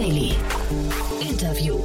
[0.00, 0.32] Daily.
[1.20, 1.76] Interview.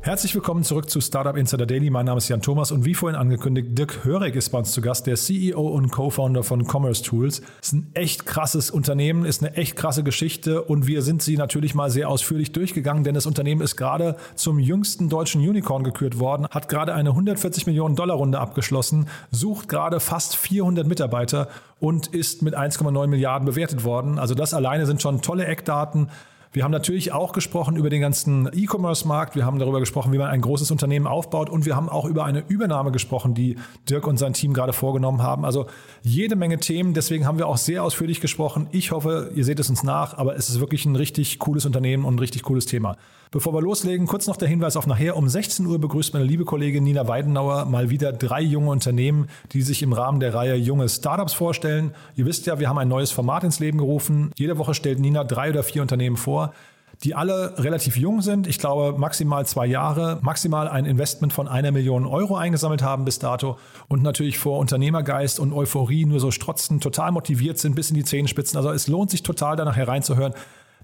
[0.00, 1.90] Herzlich willkommen zurück zu Startup Insider Daily.
[1.90, 4.80] Mein Name ist Jan Thomas und wie vorhin angekündigt, Dirk Hörig ist bei uns zu
[4.80, 7.40] Gast, der CEO und Co-Founder von Commerce Tools.
[7.62, 11.76] Ist ein echt krasses Unternehmen, ist eine echt krasse Geschichte und wir sind sie natürlich
[11.76, 16.48] mal sehr ausführlich durchgegangen, denn das Unternehmen ist gerade zum jüngsten deutschen Unicorn gekürt worden,
[16.48, 21.46] hat gerade eine 140 Millionen Dollar Runde abgeschlossen, sucht gerade fast 400 Mitarbeiter
[21.78, 24.18] und ist mit 1,9 Milliarden bewertet worden.
[24.18, 26.08] Also das alleine sind schon tolle Eckdaten.
[26.58, 29.36] Wir haben natürlich auch gesprochen über den ganzen E-Commerce-Markt.
[29.36, 31.50] Wir haben darüber gesprochen, wie man ein großes Unternehmen aufbaut.
[31.50, 33.54] Und wir haben auch über eine Übernahme gesprochen, die
[33.88, 35.44] Dirk und sein Team gerade vorgenommen haben.
[35.44, 35.68] Also
[36.02, 36.94] jede Menge Themen.
[36.94, 38.66] Deswegen haben wir auch sehr ausführlich gesprochen.
[38.72, 40.18] Ich hoffe, ihr seht es uns nach.
[40.18, 42.96] Aber es ist wirklich ein richtig cooles Unternehmen und ein richtig cooles Thema.
[43.30, 45.16] Bevor wir loslegen, kurz noch der Hinweis auf nachher.
[45.16, 49.60] Um 16 Uhr begrüßt meine liebe Kollegin Nina Weidenauer mal wieder drei junge Unternehmen, die
[49.60, 51.92] sich im Rahmen der Reihe Junge Startups vorstellen.
[52.16, 54.30] Ihr wisst ja, wir haben ein neues Format ins Leben gerufen.
[54.36, 56.54] Jede Woche stellt Nina drei oder vier Unternehmen vor
[57.04, 58.46] die alle relativ jung sind.
[58.46, 63.18] Ich glaube, maximal zwei Jahre, maximal ein Investment von einer Million Euro eingesammelt haben bis
[63.18, 67.94] dato und natürlich vor Unternehmergeist und Euphorie nur so strotzen, total motiviert sind bis in
[67.94, 68.56] die Zehenspitzen.
[68.56, 70.34] Also es lohnt sich total, danach hereinzuhören.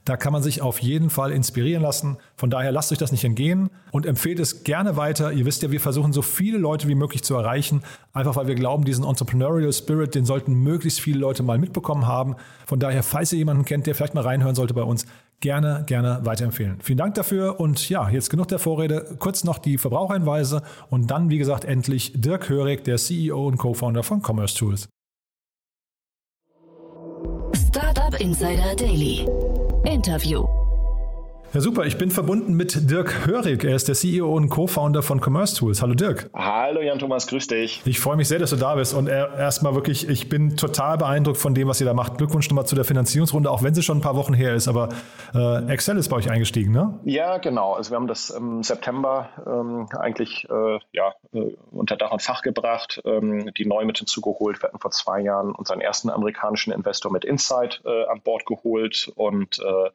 [0.04, 2.18] Da kann man sich auf jeden Fall inspirieren lassen.
[2.36, 5.32] Von daher lasst euch das nicht entgehen und empfehlt es gerne weiter.
[5.32, 8.54] Ihr wisst ja, wir versuchen so viele Leute wie möglich zu erreichen, einfach weil wir
[8.54, 12.36] glauben, diesen Entrepreneurial Spirit, den sollten möglichst viele Leute mal mitbekommen haben.
[12.66, 15.06] Von daher, falls ihr jemanden kennt, der vielleicht mal reinhören sollte bei uns,
[15.40, 16.80] gerne, gerne weiterempfehlen.
[16.82, 19.16] Vielen Dank dafür und ja, jetzt genug der Vorrede.
[19.18, 24.02] Kurz noch die Verbraucherhinweise und dann, wie gesagt, endlich Dirk Hörig, der CEO und Co-Founder
[24.02, 24.88] von Commerce Tools.
[27.54, 29.26] Startup Insider Daily.
[29.86, 30.63] Interview.
[31.54, 31.84] Ja, super.
[31.84, 33.62] Ich bin verbunden mit Dirk Hörig.
[33.62, 35.82] Er ist der CEO und Co-Founder von Commerce Tools.
[35.82, 36.28] Hallo Dirk.
[36.34, 37.80] Hallo Jan Thomas, grüß dich.
[37.84, 38.92] Ich freue mich sehr, dass du da bist.
[38.92, 42.18] Und erstmal wirklich, ich bin total beeindruckt von dem, was ihr da macht.
[42.18, 44.66] Glückwunsch nochmal zu der Finanzierungsrunde, auch wenn sie schon ein paar Wochen her ist.
[44.66, 44.88] Aber
[45.32, 46.98] äh, Excel ist bei euch eingestiegen, ne?
[47.04, 47.74] Ja, genau.
[47.74, 52.42] Also wir haben das im September ähm, eigentlich äh, ja, äh, unter Dach und Fach
[52.42, 54.60] gebracht, ähm, die neu mit hinzugeholt.
[54.60, 59.12] Wir hatten vor zwei Jahren unseren ersten amerikanischen Investor mit Insight äh, an Bord geholt
[59.14, 59.90] und äh,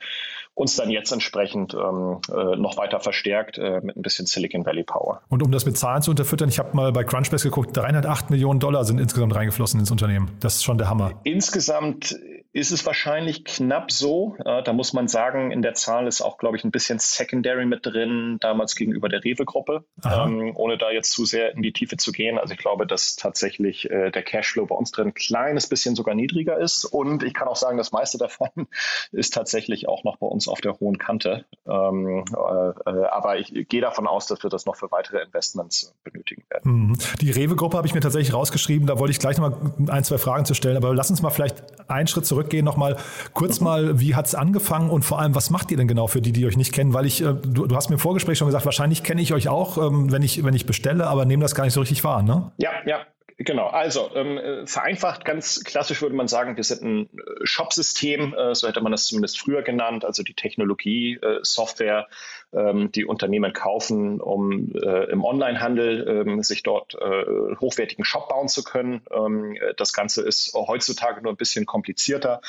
[0.60, 4.84] uns dann jetzt entsprechend ähm, äh, noch weiter verstärkt äh, mit ein bisschen Silicon Valley
[4.84, 5.22] Power.
[5.30, 8.60] Und um das mit Zahlen zu unterfüttern, ich habe mal bei Crunchbase geguckt, 308 Millionen
[8.60, 10.32] Dollar sind insgesamt reingeflossen ins Unternehmen.
[10.40, 11.12] Das ist schon der Hammer.
[11.24, 12.16] Insgesamt
[12.60, 14.36] ist es wahrscheinlich knapp so.
[14.44, 17.66] Äh, da muss man sagen, in der Zahl ist auch, glaube ich, ein bisschen Secondary
[17.66, 21.96] mit drin, damals gegenüber der Rewe-Gruppe, ähm, ohne da jetzt zu sehr in die Tiefe
[21.96, 22.38] zu gehen.
[22.38, 26.16] Also ich glaube, dass tatsächlich äh, der Cashflow bei uns drin ein kleines bisschen sogar
[26.16, 26.84] niedriger ist.
[26.84, 28.50] Und ich kann auch sagen, das meiste davon
[29.14, 31.46] ist tatsächlich auch noch bei uns auf der hohen Kante.
[31.66, 35.96] Ähm, äh, äh aber ich gehe davon aus, dass wir das noch für weitere Investments
[36.04, 36.72] benötigen werden.
[36.72, 36.98] Mhm.
[37.22, 38.86] Die Rewe-Gruppe habe ich mir tatsächlich rausgeschrieben.
[38.86, 40.76] Da wollte ich gleich noch mal ein, zwei Fragen zu stellen.
[40.76, 42.98] Aber lass uns mal vielleicht einen Schritt zurück zurückgehen, nochmal
[43.34, 46.22] kurz mal, wie hat es angefangen und vor allem, was macht ihr denn genau für
[46.22, 46.94] die, die euch nicht kennen?
[46.94, 49.48] Weil ich, äh, du, du, hast mir im Vorgespräch schon gesagt, wahrscheinlich kenne ich euch
[49.48, 52.24] auch, ähm, wenn, ich, wenn ich bestelle, aber nehme das gar nicht so richtig wahr,
[52.24, 52.52] ne?
[52.58, 53.00] Ja, ja,
[53.42, 58.34] Genau, also ähm, äh, vereinfacht, ganz klassisch würde man sagen, wir sind ein äh, Shop-System,
[58.34, 62.10] äh, so hätte man das zumindest früher genannt, also die Technologie, äh, Software,
[62.52, 68.50] ähm, die Unternehmen kaufen, um äh, im Onlinehandel ähm, sich dort äh, hochwertigen Shop bauen
[68.50, 69.04] zu können.
[69.10, 72.42] Ähm, das Ganze ist heutzutage nur ein bisschen komplizierter,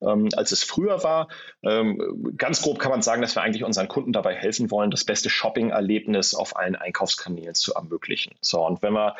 [0.00, 1.28] ähm, als es früher war.
[1.62, 5.04] Ähm, ganz grob kann man sagen, dass wir eigentlich unseren Kunden dabei helfen wollen, das
[5.04, 8.34] beste Shopping-Erlebnis auf allen Einkaufskanälen zu ermöglichen.
[8.40, 9.14] So, und wenn wir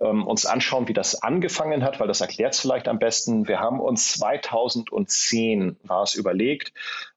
[0.00, 3.48] ähm, uns anschauen, wie das angefangen hat, weil das erklärt es vielleicht am besten.
[3.48, 6.72] Wir haben uns 2010 war es überlegt,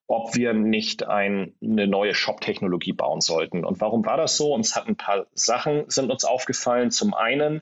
[0.08, 3.64] ob wir nicht ein, eine neue Shop-Technologie bauen sollten.
[3.64, 4.54] Und warum war das so?
[4.54, 6.92] Uns hat ein paar Sachen sind uns aufgefallen.
[6.92, 7.62] Zum einen,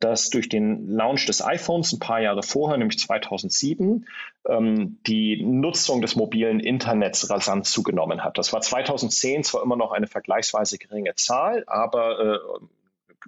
[0.00, 4.06] dass durch den Launch des iPhones ein paar Jahre vorher, nämlich 2007,
[4.48, 8.38] ähm, die Nutzung des mobilen Internets rasant zugenommen hat.
[8.38, 12.38] Das war 2010 zwar immer noch eine vergleichsweise geringe Zahl, aber äh,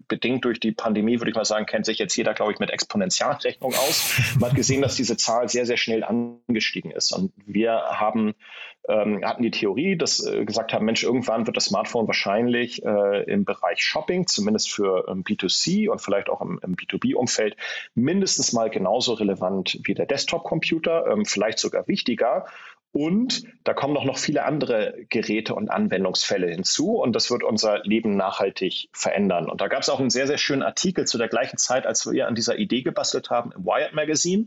[0.08, 2.70] bedingt durch die Pandemie, würde ich mal sagen, kennt sich jetzt jeder, glaube ich, mit
[2.70, 4.20] Exponentialrechnung aus.
[4.38, 7.12] Man hat gesehen, dass diese Zahl sehr, sehr schnell angestiegen ist.
[7.12, 8.34] Und wir haben,
[8.88, 13.22] ähm, hatten die Theorie, dass äh, gesagt haben, Mensch, irgendwann wird das Smartphone wahrscheinlich äh,
[13.24, 17.56] im Bereich Shopping, zumindest für ähm, B2C und vielleicht auch im, im B2B-Umfeld,
[17.94, 22.46] mindestens mal genauso relevant wie der Desktop-Computer, ähm, vielleicht sogar wichtiger.
[22.94, 28.16] Und da kommen noch, viele andere Geräte und Anwendungsfälle hinzu und das wird unser Leben
[28.16, 29.50] nachhaltig verändern.
[29.50, 32.08] Und da gab es auch einen sehr, sehr schönen Artikel zu der gleichen Zeit, als
[32.08, 34.46] wir an dieser Idee gebastelt haben im Wired Magazine.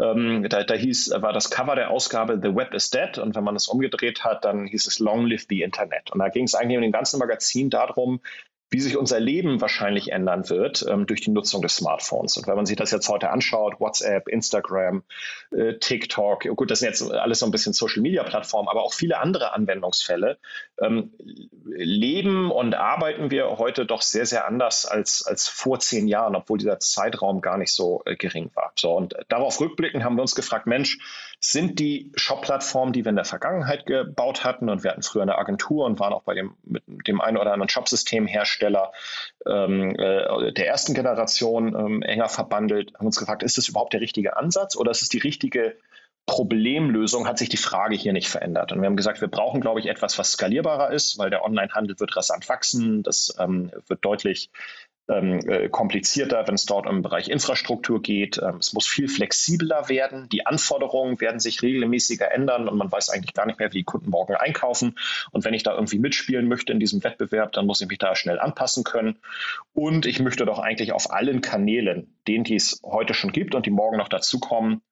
[0.00, 3.44] Ähm, da, da hieß, war das Cover der Ausgabe The Web is Dead und wenn
[3.44, 6.12] man es umgedreht hat, dann hieß es Long Live the Internet.
[6.12, 8.22] Und da ging es eigentlich in dem ganzen Magazin darum,
[8.72, 12.38] wie sich unser Leben wahrscheinlich ändern wird ähm, durch die Nutzung des Smartphones.
[12.38, 15.02] Und wenn man sich das jetzt heute anschaut, WhatsApp, Instagram,
[15.50, 19.52] äh, TikTok, gut, das sind jetzt alles so ein bisschen Social-Media-Plattformen, aber auch viele andere
[19.52, 20.38] Anwendungsfälle,
[20.80, 21.12] ähm,
[21.66, 26.56] leben und arbeiten wir heute doch sehr, sehr anders als, als vor zehn Jahren, obwohl
[26.56, 28.72] dieser Zeitraum gar nicht so äh, gering war.
[28.76, 30.98] So, und darauf rückblickend haben wir uns gefragt, Mensch,
[31.44, 35.36] sind die Shop-Plattformen, die wir in der Vergangenheit gebaut hatten, und wir hatten früher eine
[35.36, 38.92] Agentur und waren auch bei dem, mit dem einen oder anderen Shop-System herstellen, Hersteller
[39.46, 44.00] ähm, äh, der ersten Generation ähm, enger verbandelt, haben uns gefragt, ist das überhaupt der
[44.00, 45.76] richtige Ansatz oder ist es die richtige
[46.24, 48.70] Problemlösung hat sich die Frage hier nicht verändert.
[48.70, 51.98] Und wir haben gesagt, wir brauchen, glaube ich, etwas, was skalierbarer ist, weil der Onlinehandel
[51.98, 53.02] wird rasant wachsen.
[53.02, 54.48] Das ähm, wird deutlich
[55.12, 58.38] ähm, äh, komplizierter, wenn es dort im Bereich Infrastruktur geht.
[58.38, 60.28] Ähm, es muss viel flexibler werden.
[60.30, 63.84] Die Anforderungen werden sich regelmäßiger ändern und man weiß eigentlich gar nicht mehr, wie die
[63.84, 64.98] Kunden morgen einkaufen.
[65.30, 68.16] Und wenn ich da irgendwie mitspielen möchte in diesem Wettbewerb, dann muss ich mich da
[68.16, 69.18] schnell anpassen können.
[69.72, 73.66] Und ich möchte doch eigentlich auf allen Kanälen, denen die es heute schon gibt und
[73.66, 74.82] die morgen noch dazukommen,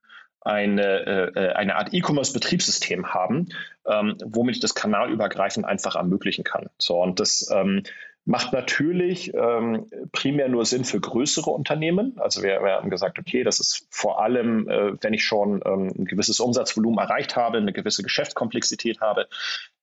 [0.43, 3.49] eine, äh, eine Art E-Commerce-Betriebssystem haben,
[3.87, 6.71] ähm, womit ich das kanalübergreifend einfach ermöglichen kann.
[6.79, 7.83] So, und das ähm,
[8.31, 12.17] Macht natürlich ähm, primär nur Sinn für größere Unternehmen.
[12.21, 15.93] Also wir, wir, haben gesagt, okay, das ist vor allem, äh, wenn ich schon ähm,
[15.99, 19.27] ein gewisses Umsatzvolumen erreicht habe, eine gewisse Geschäftskomplexität habe,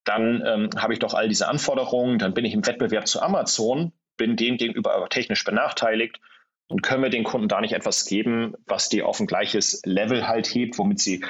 [0.04, 3.92] dann ähm, habe ich doch all diese Anforderungen, dann bin ich im Wettbewerb zu Amazon,
[4.16, 6.18] bin dem gegenüber aber technisch benachteiligt
[6.68, 10.26] und können wir den Kunden da nicht etwas geben, was die auf ein gleiches Level
[10.26, 11.22] halt hebt, womit sie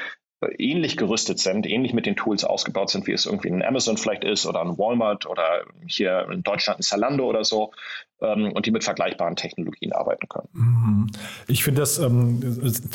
[0.58, 4.24] ähnlich gerüstet sind, ähnlich mit den Tools ausgebaut sind, wie es irgendwie ein Amazon vielleicht
[4.24, 7.72] ist oder ein Walmart oder hier in Deutschland ein Zalando oder so,
[8.20, 10.48] ähm, und die mit vergleichbaren Technologien arbeiten können.
[10.52, 11.06] Mhm.
[11.46, 12.40] Ich finde das ähm,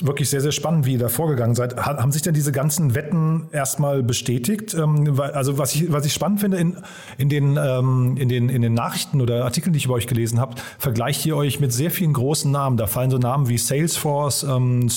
[0.01, 1.77] wirklich sehr, sehr spannend, wie ihr da vorgegangen seid.
[1.77, 4.73] Ha haben sich denn diese ganzen Wetten erstmal bestätigt?
[4.73, 6.77] Ähm, also was ich, was ich spannend finde, in,
[7.17, 10.39] in, den, ähm, in, den, in den Nachrichten oder Artikeln, die ich über euch gelesen
[10.39, 12.75] habe, vergleicht ihr euch mit sehr vielen großen Namen.
[12.75, 14.89] Da fallen so Namen wie Salesforce, ähm,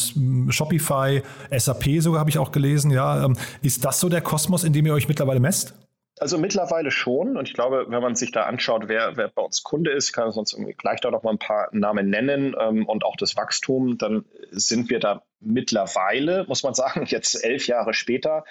[0.51, 1.23] Shopify,
[1.57, 2.91] SAP sogar habe ich auch gelesen.
[2.91, 5.75] Ja, ähm, ist das so der Kosmos, in dem ihr euch mittlerweile messt?
[6.19, 7.37] Also mittlerweile schon.
[7.37, 10.31] Und ich glaube, wenn man sich da anschaut, wer, wer bei uns Kunde ist, kann
[10.31, 13.99] uns irgendwie gleich da noch mal ein paar Namen nennen ähm, und auch das Wachstum,
[13.99, 18.45] dann sind wir da mittlerweile, muss man sagen, jetzt elf Jahre später,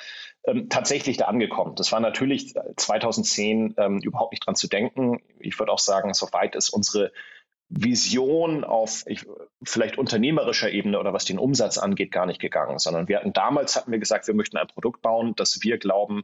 [0.45, 1.73] ähm, tatsächlich da angekommen.
[1.75, 5.23] Das war natürlich 2010 ähm, überhaupt nicht dran zu denken.
[5.39, 7.11] Ich würde auch sagen, soweit ist unsere
[7.69, 9.25] Vision auf ich,
[9.63, 13.75] vielleicht unternehmerischer Ebene oder was den Umsatz angeht, gar nicht gegangen, sondern wir hatten damals
[13.75, 16.23] hatten wir gesagt, wir möchten ein Produkt bauen, das wir glauben,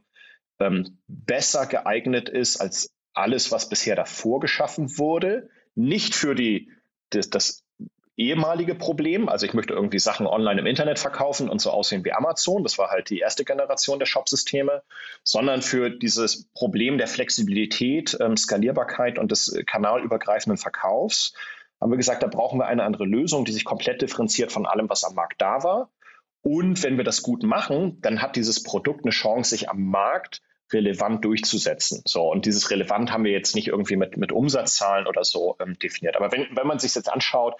[0.60, 5.50] ähm, besser geeignet ist als alles, was bisher davor geschaffen wurde.
[5.74, 6.70] Nicht für die,
[7.10, 7.61] das, das
[8.28, 12.12] ehemalige Problem, also ich möchte irgendwie Sachen online im Internet verkaufen und so aussehen wie
[12.12, 14.82] Amazon, das war halt die erste Generation der Shopsysteme,
[15.22, 21.34] sondern für dieses Problem der Flexibilität, ähm, Skalierbarkeit und des kanalübergreifenden Verkaufs
[21.80, 24.88] haben wir gesagt, da brauchen wir eine andere Lösung, die sich komplett differenziert von allem,
[24.88, 25.90] was am Markt da war.
[26.40, 30.42] Und wenn wir das gut machen, dann hat dieses Produkt eine Chance, sich am Markt
[30.72, 32.02] relevant durchzusetzen.
[32.06, 35.78] So, und dieses relevant haben wir jetzt nicht irgendwie mit, mit Umsatzzahlen oder so ähm,
[35.78, 36.16] definiert.
[36.16, 37.54] Aber wenn, wenn man sich jetzt anschaut,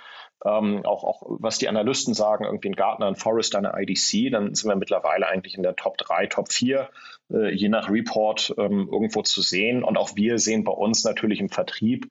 [0.44, 4.54] ähm, auch, auch was die Analysten sagen, irgendwie ein Gartner, ein Forrester, eine IDC, dann
[4.54, 6.88] sind wir mittlerweile eigentlich in der Top 3, Top 4,
[7.32, 9.84] äh, je nach Report ähm, irgendwo zu sehen.
[9.84, 12.10] Und auch wir sehen bei uns natürlich im Vertrieb,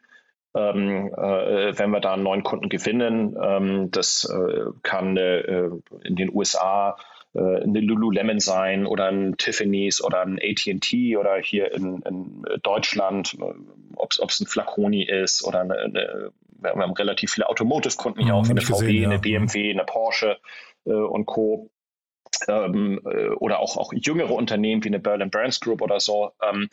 [0.55, 3.37] ähm, äh, wenn wir da einen neuen Kunden gewinnen.
[3.41, 5.69] Ähm, das äh, kann äh,
[6.03, 6.97] in den USA
[7.39, 13.53] eine Lululemon sein oder ein Tiffany's oder ein AT&T oder hier in, in Deutschland, äh,
[13.95, 18.49] ob es ein Flaconi ist oder eine, eine, wir haben relativ viele Automotive-Kunden hier, auch
[18.49, 19.09] eine VW, gesehen, ja.
[19.09, 20.37] eine BMW, eine Porsche
[20.85, 21.69] äh, und Co.
[22.47, 26.31] Ähm, äh, oder auch, auch jüngere Unternehmen wie eine Berlin Brands Group oder so.
[26.41, 26.69] Ähm,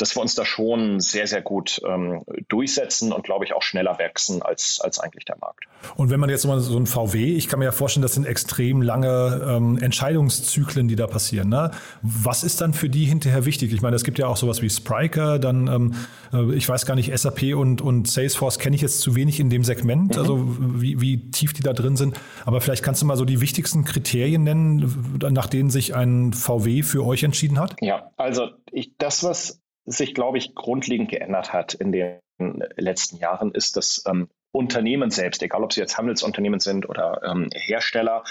[0.00, 3.98] dass wir uns da schon sehr, sehr gut ähm, durchsetzen und, glaube ich, auch schneller
[3.98, 5.64] wachsen als, als eigentlich der Markt.
[5.96, 8.26] Und wenn man jetzt mal so ein VW, ich kann mir ja vorstellen, das sind
[8.26, 11.48] extrem lange ähm, Entscheidungszyklen, die da passieren.
[11.48, 11.70] Ne?
[12.02, 13.72] Was ist dann für die hinterher wichtig?
[13.72, 15.94] Ich meine, es gibt ja auch sowas wie Spryker, dann, ähm,
[16.32, 19.50] äh, ich weiß gar nicht, SAP und, und Salesforce kenne ich jetzt zu wenig in
[19.50, 20.18] dem Segment, mhm.
[20.18, 22.18] also wie, wie tief die da drin sind.
[22.44, 26.82] Aber vielleicht kannst du mal so die wichtigsten Kriterien nennen, nach denen sich ein VW
[26.82, 27.76] für euch entschieden hat?
[27.80, 32.18] Ja, also ich, das, was sich, glaube ich, grundlegend geändert hat in den
[32.76, 37.48] letzten Jahren, ist, dass ähm, Unternehmen selbst, egal ob sie jetzt Handelsunternehmen sind oder ähm,
[37.54, 38.24] Hersteller,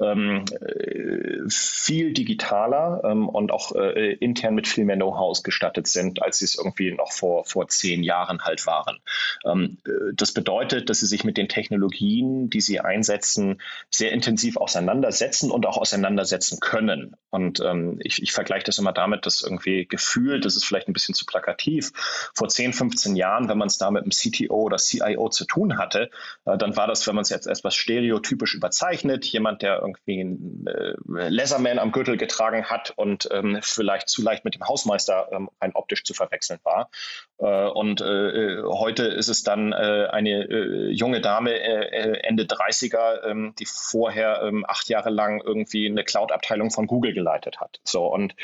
[0.00, 6.22] ähm, äh, viel digitaler ähm, und auch äh, intern mit viel mehr Know-how ausgestattet sind,
[6.22, 8.98] als sie es irgendwie noch vor, vor zehn Jahren halt waren.
[9.44, 13.60] Ähm, äh, das bedeutet, dass sie sich mit den Technologien, die sie einsetzen,
[13.90, 17.16] sehr intensiv auseinandersetzen und auch auseinandersetzen können.
[17.30, 20.92] Und ähm, ich, ich vergleiche das immer damit, dass irgendwie gefühlt, das ist vielleicht ein
[20.92, 21.92] bisschen zu plakativ,
[22.34, 25.78] vor 10, 15 Jahren, wenn man es da mit einem CTO oder CIO zu tun
[25.78, 26.10] hatte,
[26.44, 30.66] äh, dann war das, wenn man es jetzt etwas stereotypisch überzeichnet, jemand, der irgendwie einen
[30.66, 35.50] äh, Leatherman am Gürtel getragen hat und ähm, vielleicht zu leicht mit dem Hausmeister ähm,
[35.60, 36.90] rein optisch zu verwechseln war.
[37.38, 43.54] Äh, und äh, heute ist es dann äh, eine äh, junge Dame Ende 30er, ähm,
[43.58, 47.80] die vorher ähm, acht Jahre lang irgendwie eine Cloud-Abteilung von Google geleitet hat.
[47.84, 48.34] So und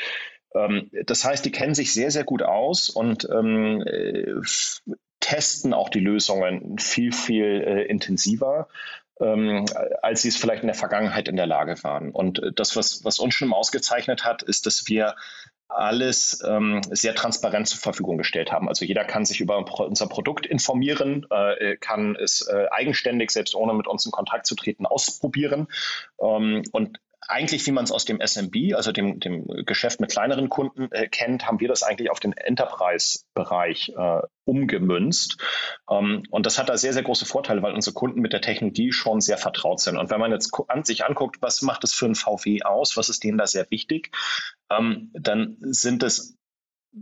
[0.55, 3.27] ähm, das heißt, die kennen sich sehr, sehr gut aus und
[5.23, 8.67] testen auch die Lösungen viel, viel äh, intensiver
[9.19, 9.65] ähm,
[10.01, 12.11] als sie es vielleicht in der Vergangenheit in der Lage waren.
[12.11, 15.15] Und äh, das, was, was uns schon ausgezeichnet hat, ist, dass wir
[15.73, 18.69] alles ähm, sehr transparent zur Verfügung gestellt haben.
[18.69, 23.73] Also jeder kann sich über unser Produkt informieren, äh, kann es äh, eigenständig, selbst ohne
[23.73, 25.67] mit uns in Kontakt zu treten, ausprobieren.
[26.21, 30.49] Ähm, und eigentlich, wie man es aus dem SMB, also dem, dem Geschäft mit kleineren
[30.49, 35.37] Kunden äh, kennt, haben wir das eigentlich auf den Enterprise-Bereich äh, umgemünzt.
[35.89, 38.91] Ähm, und das hat da sehr, sehr große Vorteile, weil unsere Kunden mit der Technologie
[38.91, 39.97] schon sehr vertraut sind.
[39.97, 43.09] Und wenn man jetzt an, sich anguckt, was macht es für ein VW aus, was
[43.09, 44.11] ist denen da sehr wichtig,
[44.69, 46.37] ähm, dann sind es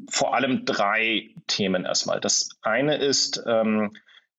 [0.09, 2.19] vor allem drei Themen erstmal.
[2.19, 3.91] Das eine ist, ähm,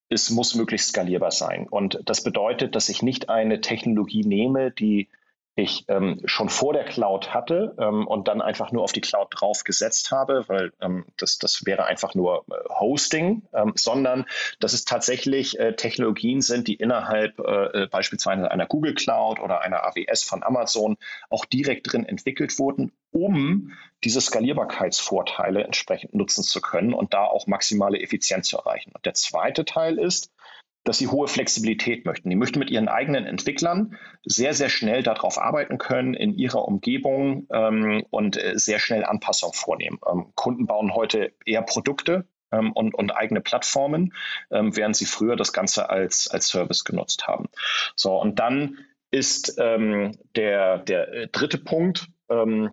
[0.09, 1.67] es muss möglichst skalierbar sein.
[1.69, 5.09] Und das bedeutet, dass ich nicht eine Technologie nehme, die
[5.55, 9.29] ich ähm, schon vor der Cloud hatte ähm, und dann einfach nur auf die Cloud
[9.31, 14.25] draufgesetzt habe, weil ähm, das, das wäre einfach nur äh, Hosting, ähm, sondern
[14.61, 19.61] dass es tatsächlich äh, Technologien sind, die innerhalb äh, äh beispielsweise einer Google Cloud oder
[19.61, 20.97] einer AWS von Amazon
[21.29, 23.73] auch direkt drin entwickelt wurden, um
[24.05, 28.93] diese Skalierbarkeitsvorteile entsprechend nutzen zu können und da auch maximale Effizienz zu erreichen.
[28.95, 30.33] Und der zweite Teil ist,
[30.85, 32.31] dass sie hohe Flexibilität möchten.
[32.31, 37.47] Die möchten mit ihren eigenen Entwicklern sehr, sehr schnell darauf arbeiten können in ihrer Umgebung
[37.53, 39.99] ähm, und äh, sehr schnell Anpassungen vornehmen.
[40.11, 44.13] Ähm, Kunden bauen heute eher Produkte ähm, und, und, eigene Plattformen,
[44.51, 47.47] ähm, während sie früher das Ganze als, als Service genutzt haben.
[47.95, 48.79] So, und dann
[49.11, 52.71] ist ähm, der, der äh, dritte Punkt, ähm,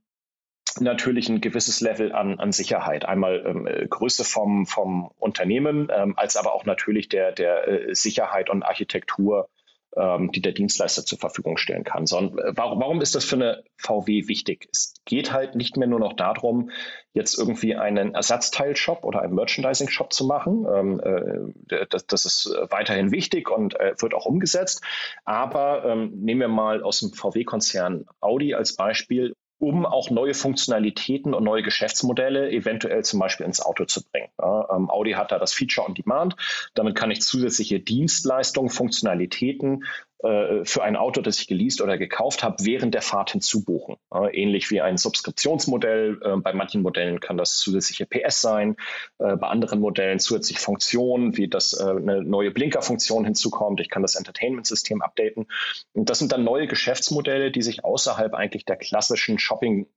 [0.80, 3.06] natürlich ein gewisses Level an, an Sicherheit.
[3.06, 7.96] Einmal ähm, äh, Größe vom, vom Unternehmen, ähm, als aber auch natürlich der, der äh,
[7.96, 9.50] Sicherheit und Architektur,
[9.96, 12.06] ähm, die der Dienstleister zur Verfügung stellen kann.
[12.06, 14.70] Sondern, äh, warum, warum ist das für eine VW wichtig?
[14.72, 16.70] Es geht halt nicht mehr nur noch darum,
[17.14, 20.66] jetzt irgendwie einen Ersatzteilshop oder einen Merchandising-Shop zu machen.
[20.72, 24.84] Ähm, äh, das, das, ist weiterhin wichtig und wird auch umgesetzt.
[25.26, 31.34] Aber ähm, nehmen wir mal aus dem VW-Konzern Audi als Beispiel um auch neue Funktionalitäten
[31.34, 34.30] und neue Geschäftsmodelle eventuell zum Beispiel ins Auto zu bringen.
[34.40, 36.36] Ja, ähm, Audi hat da das Feature on Demand.
[36.74, 39.84] Damit kann ich zusätzliche Dienstleistungen, Funktionalitäten
[40.22, 43.96] für ein Auto, das ich geleast oder gekauft habe, während der Fahrt hinzubuchen.
[44.34, 46.20] ähnlich wie ein Subskriptionsmodell.
[46.22, 48.76] Äh, bei manchen Modellen kann das zusätzliche PS sein,
[49.20, 53.80] äh, bei anderen Modellen zusätzliche Funktionen, wie dass eine neue Blinkerfunktion hinzukommt.
[53.80, 55.48] Ich kann das Entertainment-System updaten.
[55.94, 59.88] Und das sind dann neue Geschäftsmodelle, die sich außerhalb eigentlich der klassischen Shopping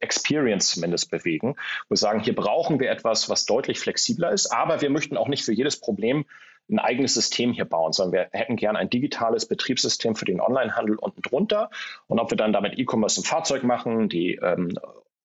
[0.00, 1.56] Experience zumindest bewegen.
[1.88, 5.44] Wir sagen, hier brauchen wir etwas, was deutlich flexibler ist, aber wir möchten auch nicht
[5.44, 6.26] für jedes Problem
[6.70, 10.96] ein eigenes System hier bauen, sondern wir hätten gern ein digitales Betriebssystem für den Onlinehandel
[10.96, 11.70] unten drunter.
[12.06, 14.78] Und ob wir dann damit E-Commerce im Fahrzeug machen, die ähm,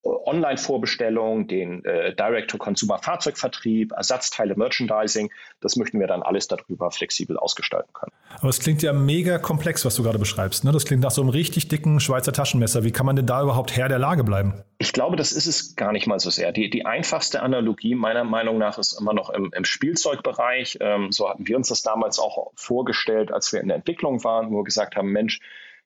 [0.03, 8.11] Online-Vorbestellung, den äh, Direct-to-Consumer-Fahrzeugvertrieb, Ersatzteile, Merchandising, das möchten wir dann alles darüber flexibel ausgestalten können.
[8.39, 10.63] Aber es klingt ja mega komplex, was du gerade beschreibst.
[10.63, 10.71] Ne?
[10.71, 12.83] Das klingt nach so einem richtig dicken Schweizer Taschenmesser.
[12.83, 14.63] Wie kann man denn da überhaupt Herr der Lage bleiben?
[14.77, 16.51] Ich glaube, das ist es gar nicht mal so sehr.
[16.53, 20.77] Die, die einfachste Analogie meiner Meinung nach ist immer noch im, im Spielzeugbereich.
[20.79, 24.51] Ähm, so hatten wir uns das damals auch vorgestellt, als wir in der Entwicklung waren,
[24.51, 25.41] wo wir gesagt haben, Mensch,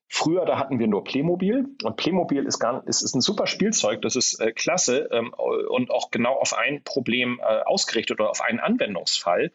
[0.08, 4.02] Früher, da hatten wir nur Playmobil und Playmobil ist, gar, ist, ist ein super Spielzeug,
[4.02, 8.42] das ist äh, klasse ähm, und auch genau auf ein Problem äh, ausgerichtet oder auf
[8.42, 9.52] einen Anwendungsfall.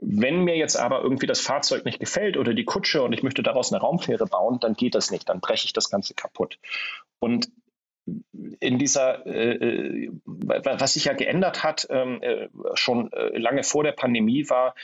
[0.00, 3.42] Wenn mir jetzt aber irgendwie das Fahrzeug nicht gefällt oder die Kutsche und ich möchte
[3.42, 6.58] daraus eine Raumfähre bauen, dann geht das nicht, dann breche ich das Ganze kaputt.
[7.18, 7.50] Und
[8.60, 13.82] in dieser, äh, äh was sich ja geändert hat, ähm, äh, schon äh, lange vor
[13.82, 14.74] der Pandemie, war,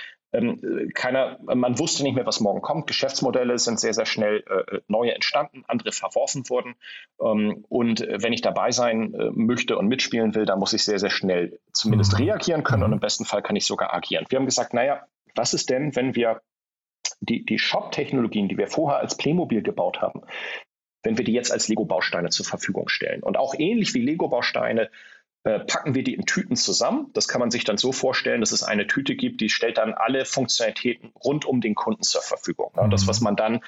[0.94, 2.86] keiner, man wusste nicht mehr, was morgen kommt.
[2.86, 6.76] Geschäftsmodelle sind sehr, sehr schnell äh, neue entstanden, andere verworfen wurden.
[7.20, 11.00] Ähm, und wenn ich dabei sein äh, möchte und mitspielen will, dann muss ich sehr,
[11.00, 12.24] sehr schnell zumindest mhm.
[12.24, 14.24] reagieren können und im besten Fall kann ich sogar agieren.
[14.28, 16.42] Wir haben gesagt, naja, was ist denn, wenn wir
[17.20, 20.22] die, die Shop-Technologien, die wir vorher als Playmobil gebaut haben,
[21.02, 23.22] wenn wir die jetzt als Lego-Bausteine zur Verfügung stellen.
[23.22, 24.88] Und auch ähnlich wie Lego-Bausteine äh,
[25.42, 27.10] packen wir die in Tüten zusammen.
[27.14, 29.94] Das kann man sich dann so vorstellen, dass es eine Tüte gibt, die stellt dann
[29.94, 32.72] alle Funktionalitäten rund um den Kunden zur Verfügung.
[32.74, 32.90] Mhm.
[32.90, 33.60] Das, was man dann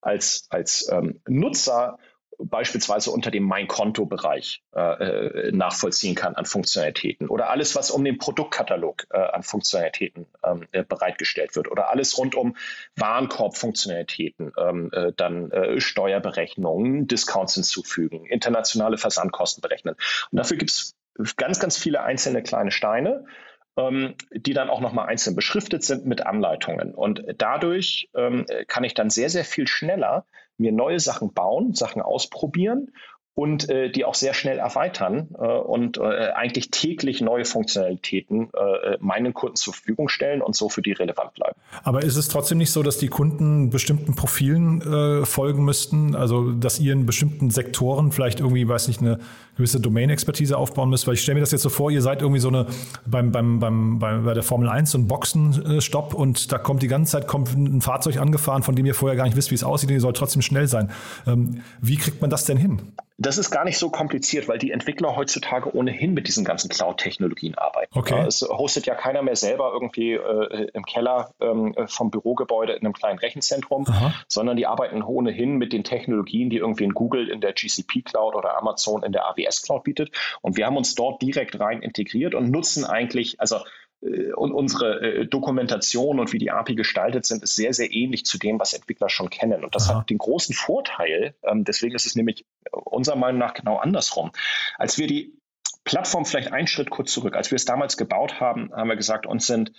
[0.00, 1.98] als, als ähm, Nutzer
[2.38, 8.18] beispielsweise unter dem Mein-Konto-Bereich äh, äh, nachvollziehen kann an Funktionalitäten oder alles, was um den
[8.18, 12.56] Produktkatalog äh, an Funktionalitäten ähm, äh, bereitgestellt wird oder alles rund um
[12.96, 19.96] Warenkorb-Funktionalitäten, ähm, äh, dann äh, Steuerberechnungen, Discounts hinzufügen, internationale Versandkosten berechnen.
[20.30, 20.94] Und dafür gibt es
[21.36, 23.24] ganz, ganz viele einzelne kleine Steine
[23.78, 26.94] ähm, die dann auch nochmal einzeln beschriftet sind mit Anleitungen.
[26.94, 32.02] Und dadurch ähm, kann ich dann sehr, sehr viel schneller mir neue Sachen bauen, Sachen
[32.02, 32.90] ausprobieren
[33.38, 38.96] und äh, die auch sehr schnell erweitern äh, und äh, eigentlich täglich neue Funktionalitäten äh,
[38.98, 41.54] meinen Kunden zur Verfügung stellen und so für die relevant bleiben.
[41.84, 46.16] Aber ist es trotzdem nicht so, dass die Kunden bestimmten Profilen äh, folgen müssten?
[46.16, 49.20] Also, dass ihr in bestimmten Sektoren vielleicht irgendwie, weiß nicht, eine
[49.56, 51.06] gewisse Domain-Expertise aufbauen müsst?
[51.06, 52.66] Weil ich stelle mir das jetzt so vor, ihr seid irgendwie so eine
[53.06, 56.88] beim, beim, beim, beim bei der Formel 1 so ein Boxenstopp und da kommt die
[56.88, 59.62] ganze Zeit kommt ein Fahrzeug angefahren, von dem ihr vorher gar nicht wisst, wie es
[59.62, 60.90] aussieht, und ihr soll trotzdem schnell sein.
[61.24, 62.82] Ähm, wie kriegt man das denn hin?
[63.20, 67.56] Das ist gar nicht so kompliziert, weil die Entwickler heutzutage ohnehin mit diesen ganzen Cloud-Technologien
[67.56, 67.98] arbeiten.
[67.98, 68.24] Okay.
[68.24, 72.92] Es hostet ja keiner mehr selber irgendwie äh, im Keller ähm, vom Bürogebäude in einem
[72.92, 74.14] kleinen Rechenzentrum, Aha.
[74.28, 78.36] sondern die arbeiten ohnehin mit den Technologien, die irgendwie in Google in der GCP Cloud
[78.36, 80.12] oder Amazon in der AWS Cloud bietet.
[80.40, 83.58] Und wir haben uns dort direkt rein integriert und nutzen eigentlich, also
[84.00, 88.38] und unsere äh, Dokumentation und wie die API gestaltet sind, ist sehr, sehr ähnlich zu
[88.38, 89.64] dem, was Entwickler schon kennen.
[89.64, 90.00] Und das Aha.
[90.00, 94.30] hat den großen Vorteil, ähm, deswegen ist es nämlich unserer Meinung nach genau andersrum.
[94.76, 95.34] Als wir die
[95.84, 99.26] Plattform vielleicht einen Schritt kurz zurück, als wir es damals gebaut haben, haben wir gesagt,
[99.26, 99.72] uns sind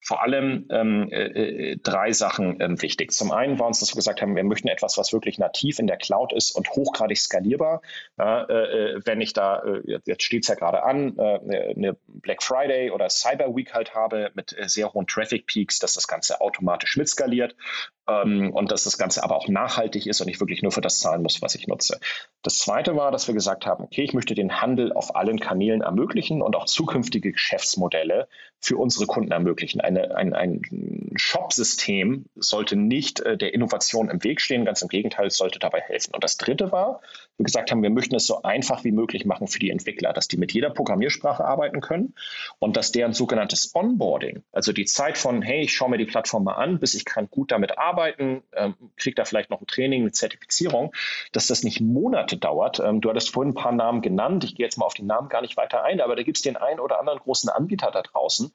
[0.00, 3.12] vor allem ähm, äh, äh, drei Sachen ähm, wichtig.
[3.12, 5.86] Zum einen war uns, dass wir gesagt haben, wir möchten etwas, was wirklich nativ in
[5.86, 7.82] der Cloud ist und hochgradig skalierbar.
[8.18, 12.42] Äh, äh wenn ich da, äh, jetzt steht es ja gerade an, äh, eine Black
[12.42, 16.96] Friday oder Cyber Week halt habe mit sehr hohen Traffic Peaks, dass das Ganze automatisch
[16.96, 17.56] mitskaliert
[18.08, 21.00] ähm, und dass das Ganze aber auch nachhaltig ist und ich wirklich nur für das
[21.00, 21.98] zahlen muss, was ich nutze.
[22.42, 25.82] Das zweite war, dass wir gesagt haben, okay, ich möchte den Handel auf allen Kanälen
[25.82, 28.28] ermöglichen und auch zukünftige Geschäftsmodelle
[28.60, 29.80] für unsere Kunden ermöglichen.
[29.86, 35.28] Eine, ein, ein Shop-System sollte nicht äh, der Innovation im Weg stehen, ganz im Gegenteil,
[35.28, 36.12] es sollte dabei helfen.
[36.12, 37.00] Und das dritte war,
[37.36, 40.26] wir gesagt haben, wir möchten es so einfach wie möglich machen für die Entwickler, dass
[40.26, 42.14] die mit jeder Programmiersprache arbeiten können
[42.58, 46.44] und dass deren sogenanntes Onboarding, also die Zeit von, hey, ich schaue mir die Plattform
[46.44, 50.02] mal an, bis ich kann gut damit arbeiten, ähm, kriege da vielleicht noch ein Training,
[50.02, 50.92] eine Zertifizierung,
[51.32, 52.80] dass das nicht Monate dauert.
[52.80, 55.28] Ähm, du hattest vorhin ein paar Namen genannt, ich gehe jetzt mal auf die Namen
[55.28, 58.02] gar nicht weiter ein, aber da gibt es den einen oder anderen großen Anbieter da
[58.02, 58.52] draußen,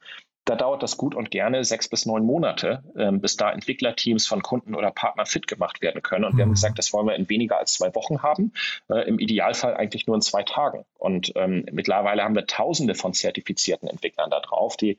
[0.51, 4.41] da dauert das gut und gerne sechs bis neun Monate, ähm, bis da Entwicklerteams von
[4.41, 6.25] Kunden oder Partnern fit gemacht werden können.
[6.25, 6.55] Und wir haben mhm.
[6.55, 8.51] gesagt, das wollen wir in weniger als zwei Wochen haben,
[8.89, 10.83] äh, im Idealfall eigentlich nur in zwei Tagen.
[10.97, 14.97] Und ähm, mittlerweile haben wir Tausende von zertifizierten Entwicklern da drauf, die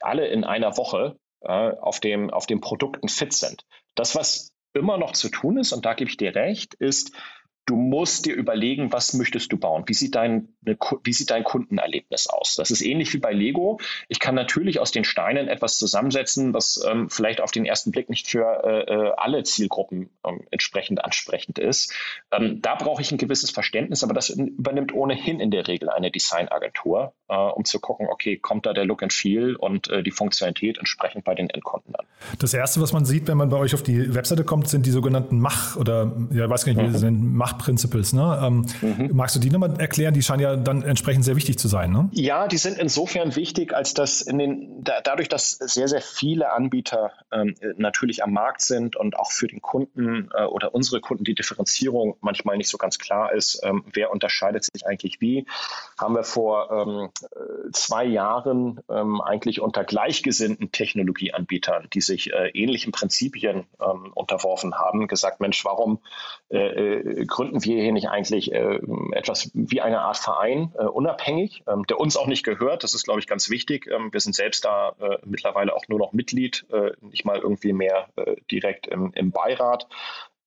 [0.00, 3.64] alle in einer Woche äh, auf, dem, auf den Produkten fit sind.
[3.94, 7.16] Das, was immer noch zu tun ist, und da gebe ich dir recht, ist,
[7.66, 9.84] du musst dir überlegen, was möchtest du bauen?
[9.86, 10.48] Wie sieht dein,
[11.04, 12.56] wie sieht dein Kundenerlebnis aus?
[12.56, 13.78] Das ist ähnlich wie bei Lego.
[14.08, 18.10] Ich kann natürlich aus den Steinen etwas zusammensetzen, was ähm, vielleicht auf den ersten Blick
[18.10, 21.94] nicht für äh, äh alle Zielgruppen ähm, entsprechend ansprechend ist.
[22.32, 26.10] Ähm, da brauche ich ein gewisses Verständnis, aber das übernimmt ohnehin in der Regel eine
[26.10, 30.10] Designagentur, äh, um zu gucken, okay, kommt da der Look and Feel und äh, die
[30.10, 32.06] Funktionalität entsprechend bei den Endkunden an.
[32.38, 34.90] Das erste, was man sieht, wenn man bei euch auf die Webseite kommt, sind die
[34.90, 36.92] sogenannten Mach oder ja, ich weiß gar nicht, wie mhm.
[36.92, 38.12] sie sind, Mach Principles.
[38.12, 38.40] Ne?
[38.42, 39.10] Ähm, mhm.
[39.12, 40.14] Magst du die nochmal erklären?
[40.14, 41.92] Die scheinen ja dann entsprechend sehr wichtig zu sein.
[41.92, 42.08] Ne?
[42.12, 46.52] Ja, die sind insofern wichtig, als dass in den, da, dadurch, dass sehr, sehr viele
[46.52, 51.24] Anbieter ähm, natürlich am Markt sind und auch für den Kunden äh, oder unsere Kunden
[51.24, 55.46] die Differenzierung manchmal nicht so ganz klar ist, ähm, wer unterscheidet sich eigentlich wie,
[55.98, 57.10] haben wir vor ähm,
[57.72, 65.08] zwei Jahren ähm, eigentlich unter gleichgesinnten Technologieanbietern, die sich äh, ähnlichen Prinzipien ähm, unterworfen haben,
[65.08, 66.00] gesagt, Mensch, warum
[66.50, 68.78] äh, äh gründen wir hier nicht eigentlich äh,
[69.12, 72.84] etwas wie eine Art Verein, äh, unabhängig, ähm, der uns auch nicht gehört.
[72.84, 73.86] Das ist, glaube ich, ganz wichtig.
[73.90, 77.72] Ähm, wir sind selbst da äh, mittlerweile auch nur noch Mitglied, äh, nicht mal irgendwie
[77.72, 79.88] mehr äh, direkt im, im Beirat,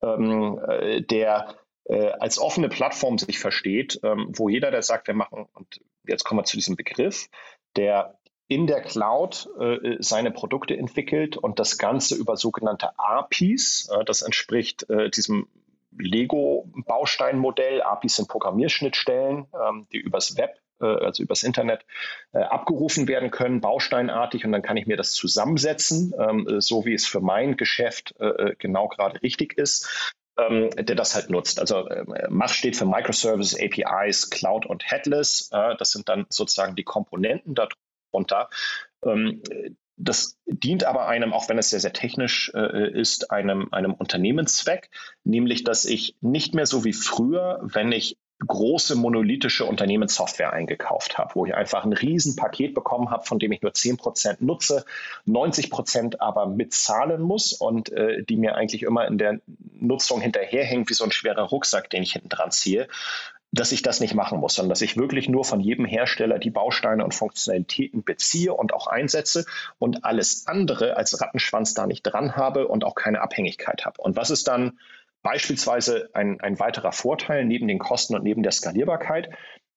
[0.04, 1.56] ähm, äh, der
[2.20, 6.40] als offene Plattform sich versteht, ähm, wo jeder, der sagt, wir machen, und jetzt kommen
[6.40, 7.28] wir zu diesem Begriff,
[7.76, 14.06] der in der Cloud äh, seine Produkte entwickelt und das Ganze über sogenannte APIs, äh,
[14.06, 15.48] das entspricht äh, diesem
[15.98, 17.82] Lego-Bausteinmodell.
[17.82, 21.86] APIs sind Programmierschnittstellen, ähm, die übers Web äh, also übers Internet,
[22.34, 26.94] äh, abgerufen werden können, bausteinartig, und dann kann ich mir das zusammensetzen, ähm, so wie
[26.94, 30.14] es für mein Geschäft äh, genau gerade richtig ist.
[30.36, 31.60] Ähm, der das halt nutzt.
[31.60, 35.52] Also äh, Mach steht für Microservices, APIs, Cloud und Headless.
[35.52, 38.50] Das sind dann sozusagen die Komponenten darunter.
[39.98, 44.90] Das dient aber einem, auch wenn es sehr, sehr technisch äh, ist, einem, einem Unternehmenszweck,
[45.24, 51.36] nämlich dass ich nicht mehr so wie früher, wenn ich große monolithische Unternehmenssoftware eingekauft habe,
[51.36, 54.86] wo ich einfach ein Riesenpaket bekommen habe, von dem ich nur 10% nutze,
[55.28, 59.40] 90% aber mitzahlen muss und äh, die mir eigentlich immer in der
[59.80, 62.88] Nutzung hinterherhängen wie so ein schwerer Rucksack, den ich hinten dran ziehe
[63.54, 66.50] dass ich das nicht machen muss, sondern dass ich wirklich nur von jedem Hersteller die
[66.50, 69.46] Bausteine und Funktionalitäten beziehe und auch einsetze
[69.78, 74.02] und alles andere als Rattenschwanz da nicht dran habe und auch keine Abhängigkeit habe.
[74.02, 74.80] Und was ist dann
[75.22, 79.30] beispielsweise ein, ein weiterer Vorteil neben den Kosten und neben der Skalierbarkeit?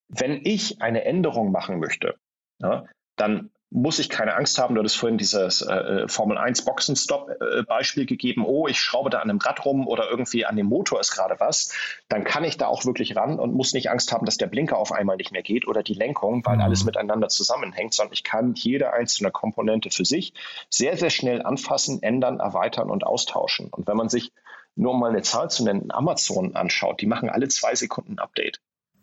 [0.08, 2.14] Wenn ich eine Änderung machen möchte,
[2.58, 2.86] ja,
[3.16, 4.74] dann muss ich keine Angst haben.
[4.74, 8.44] Du hattest vorhin dieses äh, äh Formel 1 Boxenstopp-Beispiel äh, gegeben.
[8.46, 11.36] Oh, ich schraube da an einem Rad rum oder irgendwie an dem Motor ist gerade
[11.38, 11.72] was.
[12.08, 14.78] Dann kann ich da auch wirklich ran und muss nicht Angst haben, dass der Blinker
[14.78, 16.62] auf einmal nicht mehr geht oder die Lenkung, weil mhm.
[16.62, 20.32] alles miteinander zusammenhängt, sondern ich kann jede einzelne Komponente für sich
[20.70, 23.68] sehr, sehr schnell anfassen, ändern, erweitern und austauschen.
[23.70, 24.32] Und wenn man sich
[24.76, 28.18] nur um mal eine Zahl zu nennen, Amazon anschaut, die machen alle zwei Sekunden ein
[28.18, 28.60] Update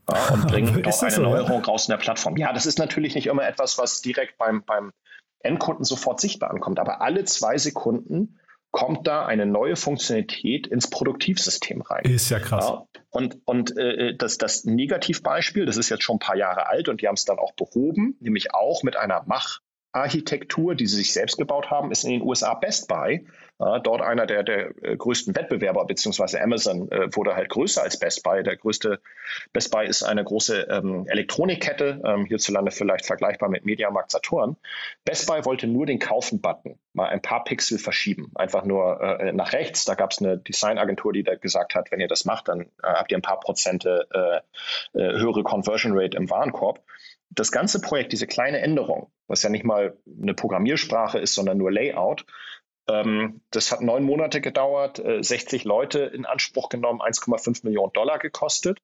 [0.10, 2.38] ja, und bringen dort eine so, Neuerung raus in der Plattform.
[2.38, 4.92] Ja, das ist natürlich nicht immer etwas, was direkt beim, beim
[5.40, 8.40] Endkunden sofort sichtbar ankommt, aber alle zwei Sekunden
[8.72, 12.06] kommt da eine neue Funktionalität ins Produktivsystem rein.
[12.06, 12.70] Ist ja krass.
[12.70, 16.90] Ja, und und äh, das, das Negativbeispiel, das ist jetzt schon ein paar Jahre alt
[16.90, 19.60] und die haben es dann auch behoben, nämlich auch mit einer Mach-
[19.94, 23.28] Architektur, die sie sich selbst gebaut haben, ist in den USA Best Buy.
[23.60, 28.00] Äh, dort einer der, der äh, größten Wettbewerber, beziehungsweise Amazon äh, wurde halt größer als
[28.00, 28.42] Best Buy.
[28.42, 29.00] Der größte
[29.54, 34.58] Best Buy ist eine große ähm, Elektronikkette, ähm, hierzulande vielleicht vergleichbar mit Mediamarkt Saturn.
[35.06, 39.54] Best Buy wollte nur den Kaufen-Button mal ein paar Pixel verschieben, einfach nur äh, nach
[39.54, 39.86] rechts.
[39.86, 42.66] Da gab es eine Designagentur, die da gesagt hat, wenn ihr das macht, dann äh,
[42.82, 46.82] habt ihr ein paar Prozente äh, höhere Conversion Rate im Warenkorb
[47.36, 51.72] das ganze Projekt, diese kleine Änderung, was ja nicht mal eine Programmiersprache ist, sondern nur
[51.72, 52.26] Layout,
[52.88, 58.20] ähm, das hat neun Monate gedauert, äh, 60 Leute in Anspruch genommen, 1,5 Millionen Dollar
[58.20, 58.80] gekostet.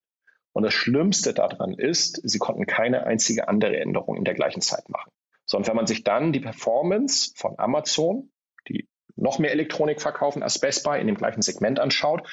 [0.54, 4.90] Und das Schlimmste daran ist, sie konnten keine einzige andere Änderung in der gleichen Zeit
[4.90, 5.12] machen.
[5.46, 8.32] Sondern wenn man sich dann die Performance von Amazon,
[8.68, 8.88] die
[9.20, 12.24] noch mehr Elektronik verkaufen als Best Buy in dem gleichen Segment anschaut,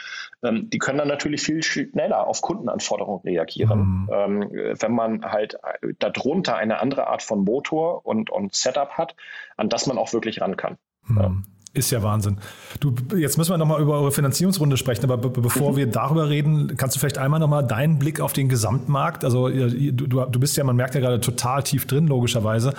[0.43, 3.79] ähm, die können dann natürlich viel schneller auf Kundenanforderungen reagieren.
[3.79, 4.09] Mhm.
[4.13, 9.15] Ähm, wenn man halt äh, darunter eine andere Art von Motor und, und Setup hat,
[9.57, 10.77] an das man auch wirklich ran kann.
[11.07, 11.19] Mhm.
[11.19, 11.33] Ja.
[11.75, 12.39] Ist ja Wahnsinn.
[12.81, 15.77] Du, jetzt müssen wir nochmal über eure Finanzierungsrunde sprechen, aber bevor mhm.
[15.77, 19.91] wir darüber reden, kannst du vielleicht einmal nochmal deinen Blick auf den Gesamtmarkt, also du,
[19.91, 22.73] du bist ja, man merkt ja gerade total tief drin, logischerweise.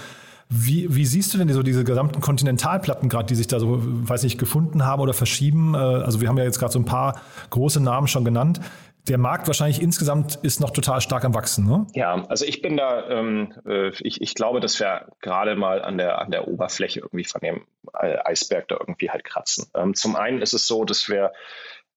[0.50, 4.24] Wie, wie siehst du denn so diese gesamten Kontinentalplatten gerade, die sich da so, weiß
[4.24, 5.74] nicht, gefunden haben oder verschieben?
[5.74, 8.62] Äh, also wir haben ja jetzt gerade so ein paar große Namen schon genannt.
[9.10, 11.88] Der Markt wahrscheinlich insgesamt ist noch total stark am Wachsen, ne?
[11.96, 15.98] Ja, also ich bin da, ähm, äh, ich, ich glaube, dass wir gerade mal an
[15.98, 17.62] der, an der Oberfläche irgendwie von dem
[17.94, 19.68] Eisberg da irgendwie halt kratzen.
[19.76, 21.32] Ähm, zum einen ist es so, dass wir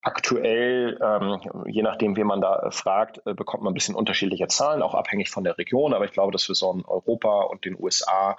[0.03, 4.49] Aktuell, ähm, je nachdem, wie man da äh, fragt, äh, bekommt man ein bisschen unterschiedliche
[4.49, 5.93] Zahlen, auch abhängig von der Region.
[5.93, 8.37] Aber ich glaube, dass wir so in Europa und den USA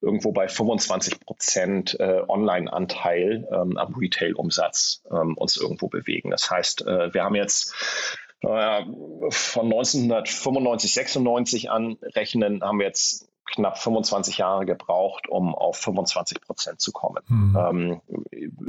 [0.00, 6.30] irgendwo bei 25 Prozent äh, Online-Anteil ähm, am Retail-Umsatz ähm, uns irgendwo bewegen.
[6.30, 7.74] Das heißt, äh, wir haben jetzt
[8.40, 8.82] äh,
[9.28, 16.40] von 1995, 96 an rechnen, haben wir jetzt knapp 25 Jahre gebraucht, um auf 25
[16.40, 17.22] Prozent zu kommen.
[17.28, 17.56] Mhm.
[17.56, 18.00] Ähm,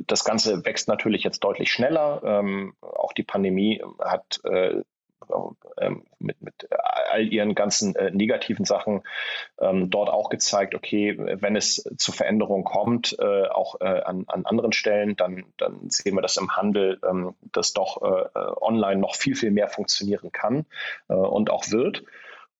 [0.07, 2.21] das Ganze wächst natürlich jetzt deutlich schneller.
[2.23, 4.81] Ähm, auch die Pandemie hat äh,
[5.77, 6.67] ähm, mit, mit
[7.09, 9.03] all ihren ganzen äh, negativen Sachen
[9.59, 14.45] ähm, dort auch gezeigt, okay, wenn es zu Veränderungen kommt, äh, auch äh, an, an
[14.45, 18.01] anderen Stellen, dann, dann sehen wir das im Handel, ähm, dass doch
[18.61, 20.65] online noch viel, viel mehr funktionieren kann
[21.07, 22.03] und auch wird.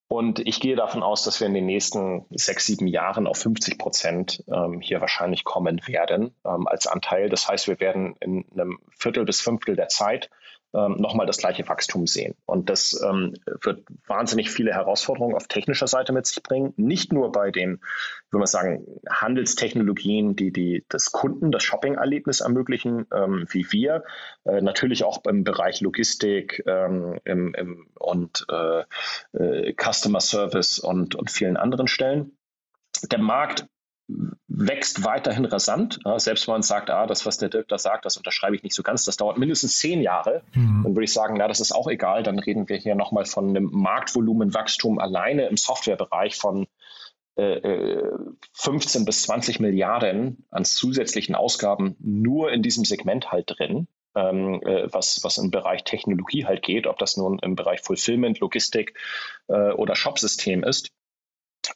[0.08, 3.80] Und ich gehe davon aus, dass wir in den nächsten sechs, sieben Jahren auf 50
[3.80, 7.30] Prozent ähm, hier wahrscheinlich kommen werden ähm, als Anteil.
[7.30, 10.30] Das heißt, wir werden in einem Viertel bis Fünftel der Zeit
[10.74, 12.36] ähm, nochmal das gleiche Wachstum sehen.
[12.46, 16.74] Und das ähm, wird wahnsinnig viele Herausforderungen auf technischer Seite mit sich bringen.
[16.78, 17.82] Nicht nur bei den,
[18.30, 24.04] würde man sagen, Handelstechnologien, die, die das Kunden, das Shopping-Erlebnis ermöglichen, ähm, wie wir.
[24.46, 28.84] Äh, natürlich auch im Bereich Logistik ähm, im, im, und äh,
[29.38, 32.38] äh, Customer Service und, und vielen anderen Stellen.
[33.12, 33.68] Der Markt
[34.56, 36.00] wächst weiterhin rasant.
[36.18, 38.76] selbst wenn man sagt, ah, das, was der Dirk da sagt, das unterschreibe ich nicht
[38.76, 40.44] so ganz, das dauert mindestens zehn Jahre.
[40.54, 40.84] Mhm.
[40.84, 42.24] Dann würde ich sagen, na, das ist auch egal.
[42.24, 46.68] Dann reden wir hier nochmal von einem Marktvolumenwachstum alleine im Softwarebereich von
[47.36, 53.88] 15 äh, bis 20 Milliarden an zusätzlichen Ausgaben nur in diesem Segment halt drin.
[54.16, 58.40] Ähm, äh, was, was im Bereich Technologie halt geht, ob das nun im Bereich Fulfillment,
[58.40, 58.94] Logistik
[59.48, 60.92] äh, oder Shopsystem ist.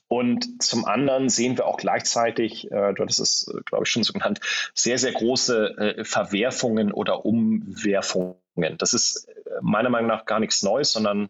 [0.07, 4.03] Und zum anderen sehen wir auch gleichzeitig, äh, du hattest es, äh, glaube ich, schon
[4.03, 4.39] so genannt,
[4.73, 8.37] sehr, sehr große äh, Verwerfungen oder Umwerfungen.
[8.77, 11.29] Das ist äh, meiner Meinung nach gar nichts Neues, sondern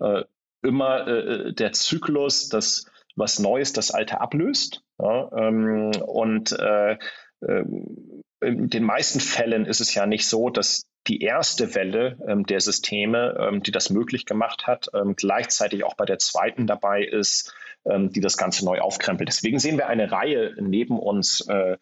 [0.00, 0.24] äh,
[0.62, 4.82] immer äh, der Zyklus, dass was Neues das Alte ablöst.
[4.98, 6.56] Ja, ähm, und
[8.40, 12.60] in den meisten Fällen ist es ja nicht so, dass die erste Welle ähm, der
[12.60, 17.54] Systeme, ähm, die das möglich gemacht hat, ähm, gleichzeitig auch bei der zweiten dabei ist,
[17.86, 19.28] die das Ganze neu aufkrempelt.
[19.28, 21.76] Deswegen sehen wir eine Reihe neben uns äh,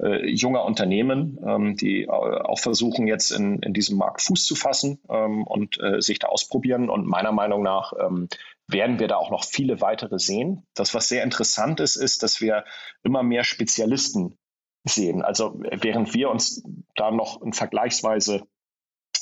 [0.00, 4.54] äh, junger Unternehmen, ähm, die äh, auch versuchen, jetzt in, in diesem Markt Fuß zu
[4.54, 6.88] fassen ähm, und äh, sich da ausprobieren.
[6.88, 8.28] Und meiner Meinung nach ähm,
[8.68, 10.66] werden wir da auch noch viele weitere sehen.
[10.74, 12.64] Das, was sehr interessant ist, ist, dass wir
[13.02, 14.38] immer mehr Spezialisten
[14.84, 15.22] sehen.
[15.22, 16.62] Also während wir uns
[16.94, 18.44] da noch in vergleichsweise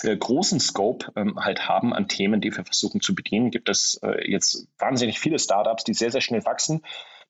[0.06, 4.00] äh, großen Scope ähm, halt haben an Themen, die wir versuchen zu bedienen, gibt es
[4.02, 6.82] äh, jetzt wahnsinnig viele Startups, die sehr, sehr schnell wachsen,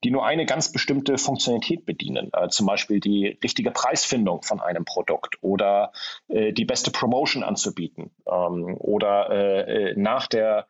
[0.04, 2.30] die nur eine ganz bestimmte Funktionalität bedienen.
[2.32, 5.92] Äh, zum Beispiel die richtige Preisfindung von einem Produkt oder
[6.28, 10.66] äh, die beste Promotion anzubieten ähm, oder äh, äh, nach der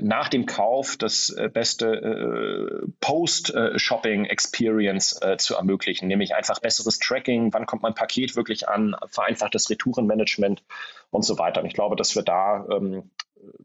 [0.00, 7.66] nach dem Kauf das äh, beste äh, Post-Shopping-Experience zu ermöglichen, nämlich einfach besseres Tracking, wann
[7.66, 10.62] kommt mein Paket wirklich an, vereinfachtes Retourenmanagement
[11.10, 11.60] und so weiter.
[11.60, 13.10] Und ich glaube, dass wir da ähm,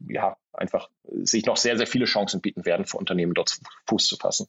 [0.08, 4.16] ja einfach sich noch sehr, sehr viele Chancen bieten werden, für Unternehmen dort Fuß zu
[4.16, 4.48] fassen.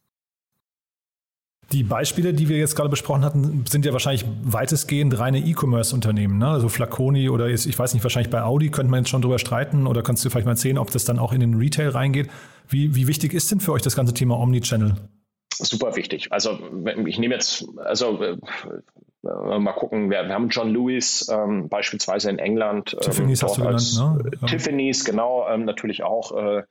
[1.75, 6.37] Die Beispiele, die wir jetzt gerade besprochen hatten, sind ja wahrscheinlich weitestgehend reine E-Commerce-Unternehmen.
[6.37, 6.47] Ne?
[6.47, 9.39] Also Flaconi oder jetzt, ich weiß nicht, wahrscheinlich bei Audi könnte man jetzt schon drüber
[9.39, 12.29] streiten oder kannst du vielleicht mal erzählen, ob das dann auch in den Retail reingeht.
[12.69, 14.95] Wie, wie wichtig ist denn für euch das ganze Thema Omnichannel?
[15.53, 16.31] Super wichtig.
[16.31, 16.59] Also
[17.07, 18.37] ich nehme jetzt, also äh,
[19.21, 22.93] mal gucken, wir, wir, haben John Lewis ähm, beispielsweise in England.
[22.93, 24.47] Ähm, Tiffany's hast du genannt, ne?
[24.47, 26.31] Tiffany's, genau, ähm, natürlich auch.
[26.37, 26.63] Äh,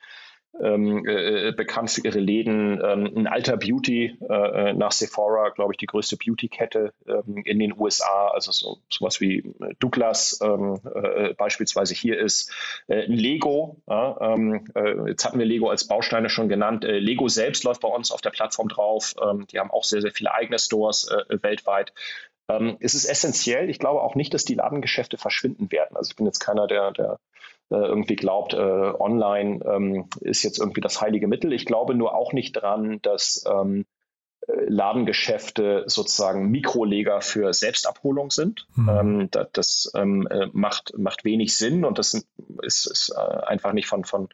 [0.60, 2.80] ähm, äh, bekannt für ihre Läden.
[2.84, 7.74] Ähm, ein alter Beauty äh, nach Sephora, glaube ich, die größte Beauty-Kette ähm, in den
[7.78, 8.28] USA.
[8.28, 12.52] Also so, sowas wie äh, Douglas ähm, äh, beispielsweise hier ist.
[12.86, 16.84] Äh, ein Lego, ähm, äh, jetzt hatten wir Lego als Bausteine schon genannt.
[16.84, 19.14] Lego selbst läuft bei uns auf der Plattform drauf.
[19.22, 21.92] Ähm, die haben auch sehr, sehr viele eigene Stores weltweit.
[22.48, 23.70] Ähm, es ist essentiell.
[23.70, 25.96] Ich glaube auch nicht, dass die Ladengeschäfte verschwinden werden.
[25.96, 27.18] Also ich bin jetzt keiner, der, der
[27.70, 31.52] äh, irgendwie glaubt, äh, online ähm, ist jetzt irgendwie das heilige Mittel.
[31.52, 33.86] Ich glaube nur auch nicht dran, dass ähm,
[34.46, 38.66] äh, Ladengeschäfte sozusagen Mikroleger für Selbstabholung sind.
[38.74, 38.88] Mhm.
[38.88, 42.14] Ähm, das, das ähm, äh, macht, macht wenig Sinn und das
[42.62, 44.28] ist, ist äh, einfach nicht von, von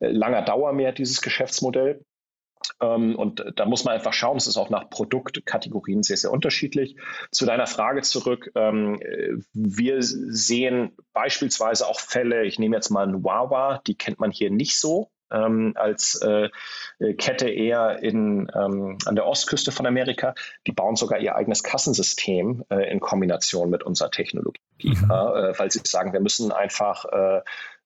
[0.00, 2.04] langer Dauer mehr, dieses Geschäftsmodell.
[2.80, 6.96] Ähm, und da muss man einfach schauen, es ist auch nach Produktkategorien sehr, sehr unterschiedlich.
[7.30, 8.50] Zu deiner Frage zurück.
[8.54, 9.00] Ähm,
[9.52, 14.50] wir sehen beispielsweise auch Fälle, ich nehme jetzt mal ein Wawa, die kennt man hier
[14.50, 15.10] nicht so.
[15.30, 16.50] Ähm, als äh,
[17.16, 20.34] Kette eher in, an der Ostküste von Amerika.
[20.66, 25.10] Die bauen sogar ihr eigenes Kassensystem äh, in Kombination mit unserer Technologie, mhm.
[25.10, 27.06] äh, weil sie sagen, wir müssen einfach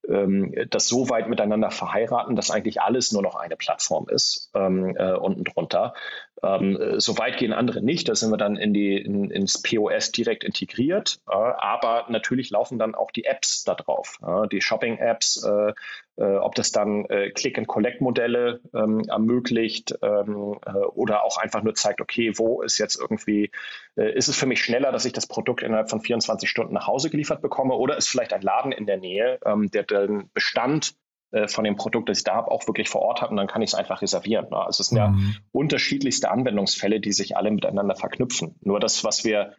[0.09, 5.15] das so weit miteinander verheiraten, dass eigentlich alles nur noch eine Plattform ist, ähm, äh,
[5.15, 5.95] unten drunter.
[6.43, 9.61] Ähm, äh, so weit gehen andere nicht, da sind wir dann in die, in, ins
[9.63, 14.61] POS direkt integriert, äh, aber natürlich laufen dann auch die Apps da drauf, äh, die
[14.61, 15.73] Shopping-Apps, äh,
[16.17, 20.59] ob das dann Click-and-Collect-Modelle ähm, ermöglicht ähm,
[20.95, 23.51] oder auch einfach nur zeigt, okay, wo ist jetzt irgendwie,
[23.97, 27.11] ist es für mich schneller, dass ich das Produkt innerhalb von 24 Stunden nach Hause
[27.11, 30.95] geliefert bekomme oder ist vielleicht ein Laden in der Nähe, ähm, der den Bestand
[31.33, 33.47] äh, von dem Produkt, das ich da habe, auch wirklich vor Ort habe und dann
[33.47, 34.49] kann ich es einfach reservieren.
[34.51, 34.59] Ne?
[34.59, 35.19] Also es sind mhm.
[35.19, 38.57] ja unterschiedlichste Anwendungsfälle, die sich alle miteinander verknüpfen.
[38.63, 39.55] Nur das, was wir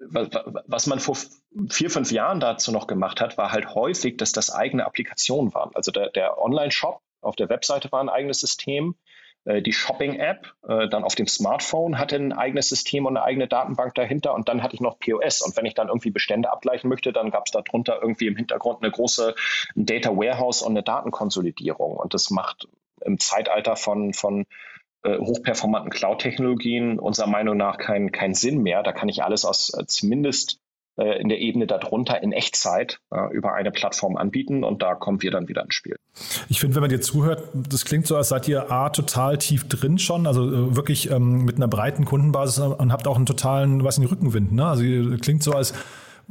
[0.00, 1.16] was man vor
[1.70, 5.70] vier, fünf Jahren dazu noch gemacht hat, war halt häufig, dass das eigene Applikationen waren.
[5.74, 8.94] Also der, der Online-Shop auf der Webseite war ein eigenes System.
[9.44, 13.48] Äh, die Shopping-App äh, dann auf dem Smartphone hatte ein eigenes System und eine eigene
[13.48, 15.42] Datenbank dahinter und dann hatte ich noch POS.
[15.42, 18.82] Und wenn ich dann irgendwie Bestände abgleichen möchte, dann gab es darunter irgendwie im Hintergrund
[18.82, 19.34] eine große
[19.74, 21.96] Data Warehouse und eine Datenkonsolidierung.
[21.96, 22.68] Und das macht
[23.00, 24.46] im Zeitalter von, von
[25.06, 28.82] hochperformanten Cloud-Technologien unserer Meinung nach keinen kein Sinn mehr.
[28.82, 30.60] Da kann ich alles aus zumindest
[30.98, 35.22] äh, in der Ebene darunter in Echtzeit äh, über eine Plattform anbieten und da kommen
[35.22, 35.96] wir dann wieder ins Spiel.
[36.48, 39.68] Ich finde, wenn man dir zuhört, das klingt so, als seid ihr A, total tief
[39.68, 43.84] drin schon, also äh, wirklich ähm, mit einer breiten Kundenbasis und habt auch einen totalen,
[43.84, 44.50] was in den Rückenwind.
[44.52, 44.66] Ne?
[44.66, 44.82] Also
[45.20, 45.72] klingt so, als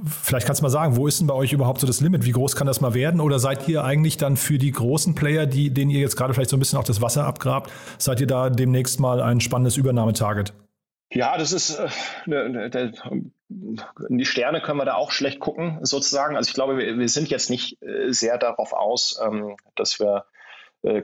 [0.06, 2.24] Vielleicht kannst du mal sagen, wo ist denn bei euch überhaupt so das Limit?
[2.24, 3.20] Wie groß kann das mal werden?
[3.20, 6.52] Oder seid ihr eigentlich dann für die großen Player, die, denen ihr jetzt gerade vielleicht
[6.52, 10.54] so ein bisschen auch das Wasser abgrabt, seid ihr da demnächst mal ein spannendes Übernahmetarget?
[11.12, 11.88] Ja, das ist, äh,
[12.28, 12.94] ne, ne,
[13.50, 16.36] in die Sterne können wir da auch schlecht gucken, sozusagen.
[16.36, 20.26] Also ich glaube, wir, wir sind jetzt nicht äh, sehr darauf aus, ähm, dass wir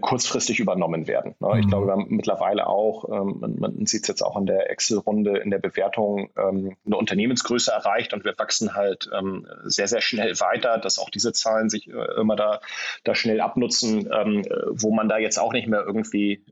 [0.02, 1.36] kurzfristig übernommen werden.
[1.40, 1.60] Ne?
[1.60, 1.70] Ich mhm.
[1.70, 5.50] glaube, wir haben mittlerweile auch, ähm, man, sieht es jetzt auch in der Excel-Runde, in
[5.50, 10.78] der Bewertung, ähm, eine Unternehmensgröße erreicht und wir wachsen halt ähm, sehr, sehr schnell weiter,
[10.78, 12.62] dass auch diese Zahlen sich äh, immer da,
[13.04, 16.44] da schnell abnutzen, wo man da jetzt auch nicht mehr irgendwie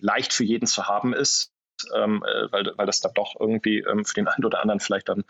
[0.00, 1.52] leicht für jeden zu haben ist
[1.94, 5.08] ähm, äh, weil, weil das dann doch irgendwie ähm, für den einen oder anderen vielleicht
[5.08, 5.24] dann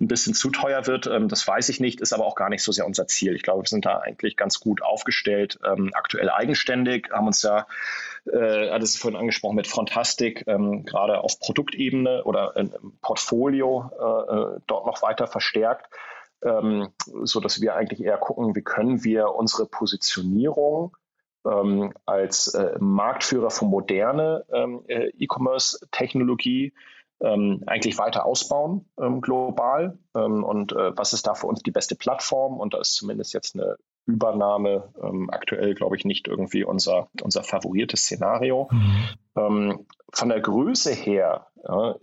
[0.00, 1.06] ein bisschen zu teuer wird.
[1.06, 3.34] Ähm, das weiß ich nicht, ist aber auch gar nicht so sehr unser Ziel.
[3.34, 7.66] Ich glaube, wir sind da eigentlich ganz gut aufgestellt, ähm, aktuell eigenständig, haben uns ja,
[8.30, 14.34] äh, hat es vorhin angesprochen, mit Frontastic ähm, gerade auf Produktebene oder im Portfolio äh,
[14.34, 15.86] äh, dort noch weiter verstärkt.
[16.42, 16.88] Ähm,
[17.22, 20.94] so dass wir eigentlich eher gucken, wie können wir unsere Positionierung
[21.44, 26.72] ähm, als äh, Marktführer für moderne ähm, äh, E-Commerce-Technologie
[27.20, 29.98] ähm, eigentlich weiter ausbauen ähm, global.
[30.14, 32.58] Ähm, und äh, was ist da für uns die beste Plattform?
[32.58, 33.76] Und da ist zumindest jetzt eine
[34.06, 38.68] Übernahme ähm, aktuell, glaube ich, nicht irgendwie unser, unser favoriertes Szenario.
[38.70, 39.86] Mhm.
[40.12, 41.48] von der Größe her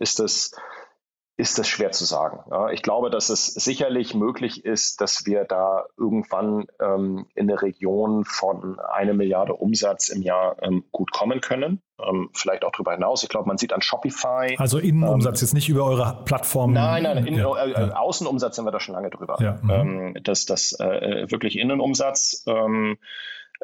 [0.00, 0.54] ist es
[1.42, 2.38] ist das schwer zu sagen.
[2.52, 7.60] Ja, ich glaube, dass es sicherlich möglich ist, dass wir da irgendwann ähm, in eine
[7.60, 11.82] Region von eine Milliarde Umsatz im Jahr ähm, gut kommen können.
[12.00, 13.24] Ähm, vielleicht auch darüber hinaus.
[13.24, 14.54] Ich glaube, man sieht an Shopify.
[14.56, 16.72] Also Innenumsatz ähm, jetzt nicht über eure Plattform.
[16.72, 17.96] Nein, nein, in, ja, äh, ja.
[17.96, 19.36] Außenumsatz sind wir da schon lange drüber.
[19.40, 19.70] Ja, mhm.
[19.70, 22.44] Ähm, das, das äh, wirklich Innenumsatz.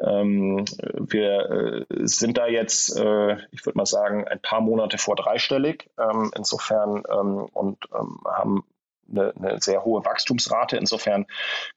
[0.01, 0.65] Ähm,
[0.97, 5.89] wir äh, sind da jetzt, äh, ich würde mal sagen, ein paar Monate vor dreistellig.
[5.97, 8.63] Ähm, insofern ähm, und ähm, haben
[9.11, 10.77] eine, eine, sehr hohe Wachstumsrate.
[10.77, 11.25] Insofern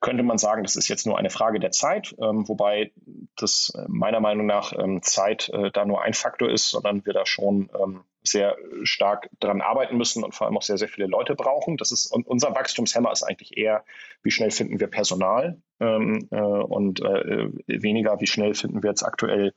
[0.01, 2.92] könnte man sagen, das ist jetzt nur eine Frage der Zeit, ähm, wobei
[3.37, 7.27] das meiner Meinung nach ähm, Zeit äh, da nur ein Faktor ist, sondern wir da
[7.27, 11.35] schon ähm, sehr stark daran arbeiten müssen und vor allem auch sehr, sehr viele Leute
[11.35, 11.77] brauchen.
[11.77, 13.85] Das ist unser Wachstumshemmer ist eigentlich eher,
[14.23, 19.03] wie schnell finden wir Personal ähm, äh, und äh, weniger, wie schnell finden wir jetzt
[19.03, 19.53] aktuell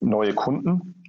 [0.00, 1.02] neue Kunden.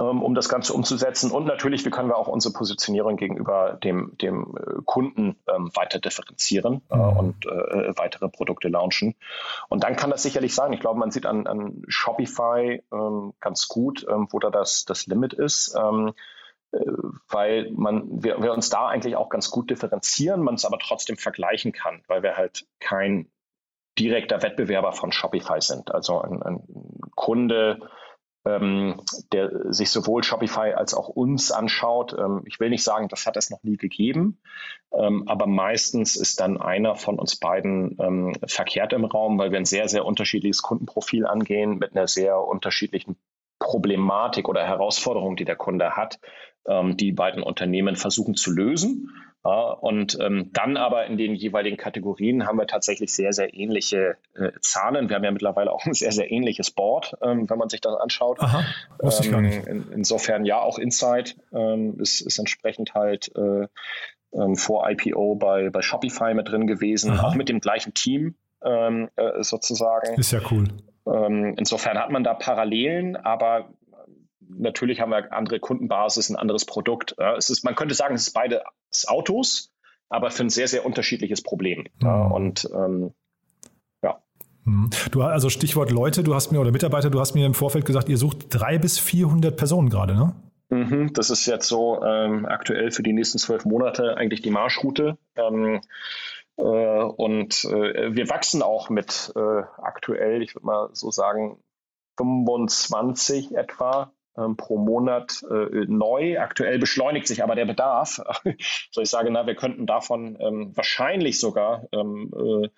[0.00, 1.30] Ähm, um das Ganze umzusetzen.
[1.30, 5.98] Und natürlich, wie können wir auch unsere Positionierung gegenüber dem, dem äh, Kunden ähm, weiter
[5.98, 7.16] differenzieren äh, mhm.
[7.16, 9.14] und äh, weitere Produkte launchen.
[9.68, 10.72] Und dann kann das sicherlich sein.
[10.72, 15.06] Ich glaube, man sieht an, an Shopify ähm, ganz gut, ähm, wo da das, das
[15.06, 15.76] Limit ist.
[15.76, 16.12] Ähm,
[16.72, 16.78] äh,
[17.28, 21.16] weil man, wir, wir uns da eigentlich auch ganz gut differenzieren, man es aber trotzdem
[21.16, 23.30] vergleichen kann, weil wir halt kein
[23.98, 25.94] direkter Wettbewerber von Shopify sind.
[25.94, 26.62] Also ein, ein
[27.14, 27.78] Kunde,
[28.44, 29.00] ähm,
[29.32, 32.16] der sich sowohl Shopify als auch uns anschaut.
[32.18, 34.38] Ähm, ich will nicht sagen, das hat es noch nie gegeben,
[34.92, 39.58] ähm, aber meistens ist dann einer von uns beiden ähm, verkehrt im Raum, weil wir
[39.58, 43.16] ein sehr, sehr unterschiedliches Kundenprofil angehen mit einer sehr unterschiedlichen
[43.62, 46.18] Problematik oder Herausforderung, die der Kunde hat,
[46.66, 49.10] ähm, die beiden Unternehmen versuchen zu lösen.
[49.44, 54.16] Ja, und ähm, dann aber in den jeweiligen Kategorien haben wir tatsächlich sehr, sehr ähnliche
[54.36, 55.08] äh, Zahlen.
[55.08, 57.96] Wir haben ja mittlerweile auch ein sehr, sehr ähnliches Board, ähm, wenn man sich das
[57.96, 58.38] anschaut.
[58.38, 58.62] Aha,
[59.00, 59.66] wusste ich gar nicht.
[59.66, 63.66] Ähm, in, insofern ja, auch Insight ähm, ist, ist entsprechend halt äh,
[64.32, 67.26] ähm, vor IPO bei, bei Shopify mit drin gewesen, Aha.
[67.26, 70.14] auch mit dem gleichen Team ähm, äh, sozusagen.
[70.20, 70.68] Ist ja cool.
[71.06, 73.70] Ähm, insofern hat man da Parallelen, aber
[74.40, 77.16] natürlich haben wir andere Kundenbasis, ein anderes Produkt.
[77.38, 78.62] es ist, man könnte sagen, es ist beide
[79.06, 79.72] Autos,
[80.08, 81.86] aber für ein sehr, sehr unterschiedliches Problem.
[82.00, 82.32] Mhm.
[82.32, 83.14] Und ähm,
[84.02, 84.22] ja.
[84.64, 84.90] Mhm.
[85.10, 88.08] Du also Stichwort Leute, du hast mir oder Mitarbeiter, du hast mir im Vorfeld gesagt,
[88.08, 90.34] ihr sucht drei bis 400 Personen gerade, ne?
[90.68, 95.18] Mhm, das ist jetzt so ähm, aktuell für die nächsten zwölf Monate eigentlich die Marschroute.
[95.36, 95.80] Ähm, äh,
[96.56, 101.62] und äh, wir wachsen auch mit äh, aktuell, ich würde mal so sagen,
[102.18, 106.38] 25 etwa pro Monat äh, neu.
[106.38, 108.20] Aktuell beschleunigt sich aber der Bedarf.
[108.90, 112.68] so ich sage, na, wir könnten davon ähm, wahrscheinlich sogar ähm, äh,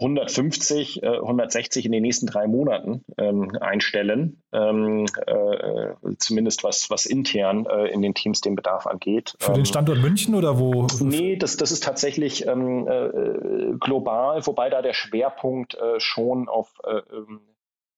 [0.00, 7.04] 150, äh, 160 in den nächsten drei Monaten ähm, einstellen, ähm, äh, zumindest was, was
[7.04, 9.34] intern äh, in den Teams den Bedarf angeht.
[9.38, 10.86] Für den ähm, Standort München oder wo?
[11.00, 17.40] Nee, das, das ist tatsächlich ähm, äh, global, wobei da der Schwerpunkt schon auf ähm,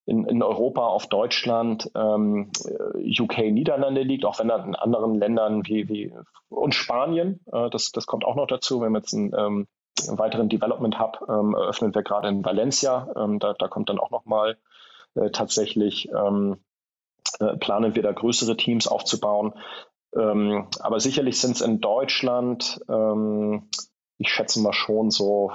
[0.05, 2.51] in, in Europa auf Deutschland, ähm,
[2.97, 6.13] UK, Niederlande liegt, auch wenn er in anderen Ländern wie, wie
[6.49, 9.67] und Spanien, äh, das, das kommt auch noch dazu, wir jetzt ein ähm,
[10.09, 13.13] einen weiteren Development Hub ähm, eröffnen wir gerade in Valencia.
[13.17, 14.57] Ähm, da, da kommt dann auch nochmal
[15.15, 16.59] äh, tatsächlich, ähm,
[17.41, 19.55] äh, planen wir da größere Teams aufzubauen.
[20.15, 22.81] Ähm, aber sicherlich sind es in Deutschland,
[24.23, 25.53] ich schätze mal schon so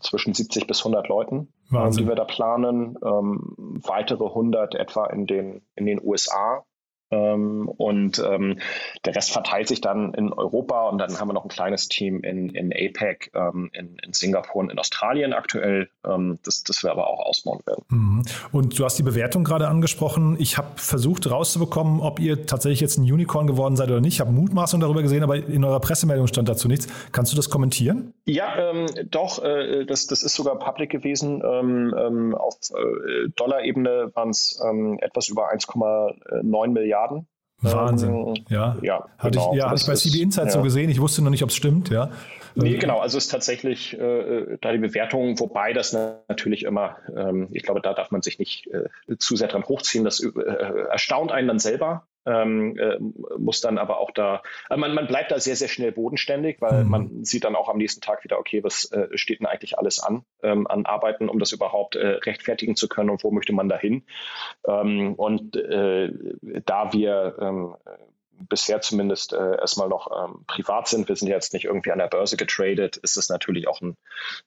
[0.00, 2.96] zwischen 70 bis 100 Leuten, ähm, die wir da planen.
[3.02, 6.64] weitere 100 etwa in den, in den USA.
[7.12, 8.58] Ähm, und ähm,
[9.04, 12.22] der Rest verteilt sich dann in Europa und dann haben wir noch ein kleines Team
[12.22, 16.90] in, in APEC, ähm, in, in Singapur und in Australien aktuell, ähm, das, das wir
[16.90, 17.84] aber auch ausbauen werden.
[17.88, 18.22] Mhm.
[18.50, 20.36] Und du hast die Bewertung gerade angesprochen.
[20.38, 24.14] Ich habe versucht rauszubekommen, ob ihr tatsächlich jetzt ein Unicorn geworden seid oder nicht.
[24.14, 26.88] Ich habe Mutmaßung darüber gesehen, aber in eurer Pressemeldung stand dazu nichts.
[27.12, 28.14] Kannst du das kommentieren?
[28.24, 31.42] Ja, ähm, doch, äh, das, das ist sogar public gewesen.
[31.44, 34.58] Ähm, auf äh, Dollar-Ebene waren es
[35.00, 37.01] etwas über 1,9 Milliarden.
[37.62, 38.10] Wahnsinn.
[38.10, 38.76] Ähm, ja.
[38.82, 39.52] ja, hatte genau.
[39.52, 40.50] ich, ja, hatte ich bei CB Insight ja.
[40.50, 40.90] so gesehen.
[40.90, 42.10] Ich wusste noch nicht, ob es stimmt, ja.
[42.54, 42.98] Nee, genau.
[42.98, 47.80] Also es ist tatsächlich äh, da die Bewertung, wobei das natürlich immer, ähm, ich glaube,
[47.80, 48.88] da darf man sich nicht äh,
[49.18, 50.04] zu sehr dran hochziehen.
[50.04, 50.30] Das äh,
[50.90, 52.98] erstaunt einen dann selber ähm, äh,
[53.38, 56.84] muss dann aber auch da, also man, man bleibt da sehr, sehr schnell bodenständig, weil
[56.84, 56.90] mhm.
[56.90, 59.98] man sieht dann auch am nächsten Tag wieder, okay, was äh, steht denn eigentlich alles
[59.98, 63.68] an, ähm, an Arbeiten, um das überhaupt äh, rechtfertigen zu können und wo möchte man
[63.68, 64.04] da hin?
[64.66, 66.12] Ähm, und äh,
[66.64, 67.74] da wir ähm,
[68.48, 71.08] bisher zumindest äh, erstmal noch ähm, privat sind.
[71.08, 72.96] Wir sind jetzt nicht irgendwie an der Börse getradet.
[72.98, 73.96] Ist es natürlich auch ein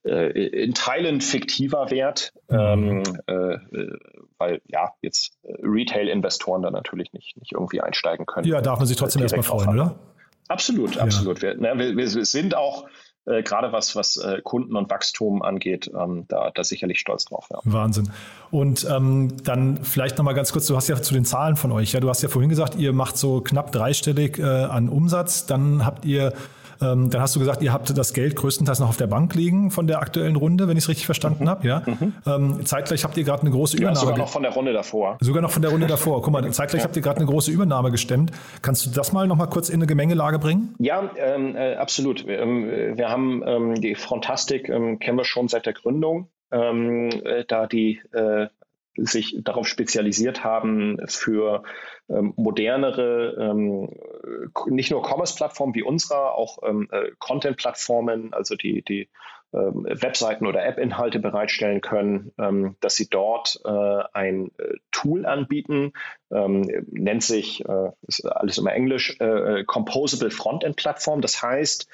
[0.04, 2.58] äh, in Teilen fiktiver Wert, mhm.
[2.58, 3.58] ähm, äh,
[4.38, 8.48] weil ja jetzt äh, Retail-Investoren da natürlich nicht, nicht irgendwie einsteigen können.
[8.48, 9.96] Ja, darf man sich trotzdem erstmal freuen, oder?
[10.48, 11.42] Absolut, absolut.
[11.42, 11.50] Ja.
[11.60, 12.86] Wir, ne, wir, wir, sind auch
[13.26, 17.48] äh, gerade was, was äh, Kunden und Wachstum angeht, ähm, da, da sicherlich stolz drauf.
[17.52, 17.60] Ja.
[17.64, 18.12] Wahnsinn.
[18.52, 21.94] Und ähm, dann vielleicht nochmal ganz kurz, du hast ja zu den Zahlen von euch,
[21.94, 25.86] ja, du hast ja vorhin gesagt, ihr macht so knapp dreistellig äh, an Umsatz, dann
[25.86, 26.34] habt ihr
[26.82, 29.72] ähm, dann hast du gesagt, ihr habt das Geld größtenteils noch auf der Bank liegen
[29.72, 31.50] von der aktuellen Runde, wenn ich es richtig verstanden mhm.
[31.50, 31.68] habe.
[31.68, 31.84] Ja?
[31.86, 32.14] Mhm.
[32.26, 33.96] Ähm, zeitgleich habt ihr gerade eine große Übernahme.
[33.96, 35.18] Ja, sogar noch von der Runde davor.
[35.22, 36.22] Sogar noch von der Runde davor.
[36.22, 38.32] Guck mal, zeitgleich habt ihr gerade eine große Übernahme gestemmt.
[38.62, 40.76] Kannst du das mal noch mal kurz in eine Gemengelage bringen?
[40.80, 42.28] Ja, ähm, äh, absolut.
[42.28, 46.30] Wir, ähm, wir haben ähm, die Frontastic, ähm, kennen wir schon seit der Gründung.
[46.52, 48.48] Ähm, äh, da die äh,
[48.98, 51.64] sich darauf spezialisiert haben, für
[52.10, 53.90] ähm, modernere, ähm,
[54.68, 59.10] nicht nur Commerce-Plattformen wie unserer, auch ähm, äh, Content-Plattformen, also die, die
[59.54, 65.94] ähm, Webseiten oder App-Inhalte bereitstellen können, ähm, dass sie dort äh, ein äh, Tool anbieten,
[66.32, 71.22] ähm, nennt sich, äh, ist alles immer Englisch, äh, Composable Frontend-Plattform.
[71.22, 71.88] Das heißt,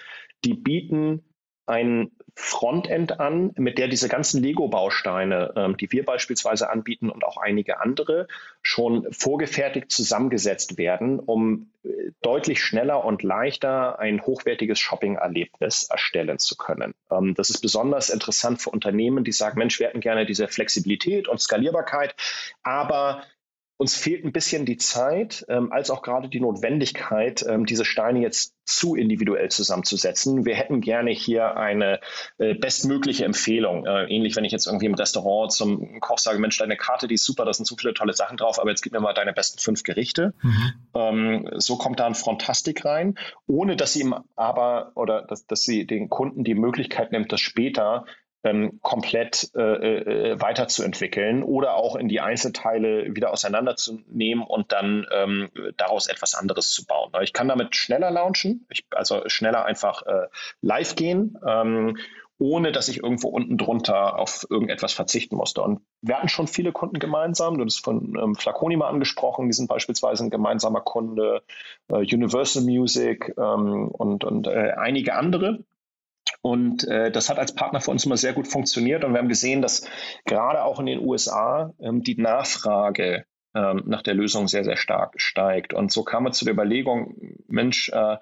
[0.43, 1.23] die bieten
[1.65, 7.37] ein Frontend an, mit der diese ganzen Lego-Bausteine, ähm, die wir beispielsweise anbieten und auch
[7.37, 8.27] einige andere,
[8.61, 16.55] schon vorgefertigt zusammengesetzt werden, um äh, deutlich schneller und leichter ein hochwertiges Shopping-Erlebnis erstellen zu
[16.55, 16.93] können.
[17.11, 21.27] Ähm, das ist besonders interessant für Unternehmen, die sagen, Mensch, wir hätten gerne diese Flexibilität
[21.27, 22.15] und Skalierbarkeit,
[22.63, 23.23] aber
[23.81, 28.19] uns fehlt ein bisschen die Zeit, ähm, als auch gerade die Notwendigkeit, ähm, diese Steine
[28.19, 30.45] jetzt zu individuell zusammenzusetzen.
[30.45, 31.99] Wir hätten gerne hier eine
[32.37, 33.87] äh, bestmögliche Empfehlung.
[33.87, 37.15] Äh, ähnlich, wenn ich jetzt irgendwie im Restaurant zum Koch sage, Mensch, deine Karte, die
[37.15, 39.33] ist super, da sind so viele tolle Sachen drauf, aber jetzt gib mir mal deine
[39.33, 40.35] besten fünf Gerichte.
[40.43, 40.73] Mhm.
[40.93, 43.15] Ähm, so kommt da ein Frontastic rein,
[43.47, 47.41] ohne dass sie ihm aber oder dass, dass sie den Kunden die Möglichkeit nimmt, das
[47.41, 48.05] später
[48.43, 49.61] ähm, komplett äh,
[50.31, 56.71] äh, weiterzuentwickeln oder auch in die Einzelteile wieder auseinanderzunehmen und dann ähm, daraus etwas anderes
[56.71, 57.11] zu bauen.
[57.21, 60.27] Ich kann damit schneller launchen, ich, also schneller einfach äh,
[60.61, 61.37] live gehen.
[61.45, 61.97] Ähm,
[62.41, 65.61] ohne dass ich irgendwo unten drunter auf irgendetwas verzichten musste.
[65.61, 67.59] Und wir hatten schon viele Kunden gemeinsam.
[67.59, 71.43] Du hast von ähm, Flaconi mal angesprochen, die sind beispielsweise ein gemeinsamer Kunde,
[71.89, 75.59] äh, Universal Music ähm, und, und äh, einige andere.
[76.41, 79.03] Und äh, das hat als Partner für uns immer sehr gut funktioniert.
[79.03, 79.87] Und wir haben gesehen, dass
[80.25, 85.19] gerade auch in den USA ähm, die Nachfrage ähm, nach der Lösung sehr, sehr stark
[85.21, 85.73] steigt.
[85.73, 88.17] Und so kam es zu der Überlegung, Mensch, äh,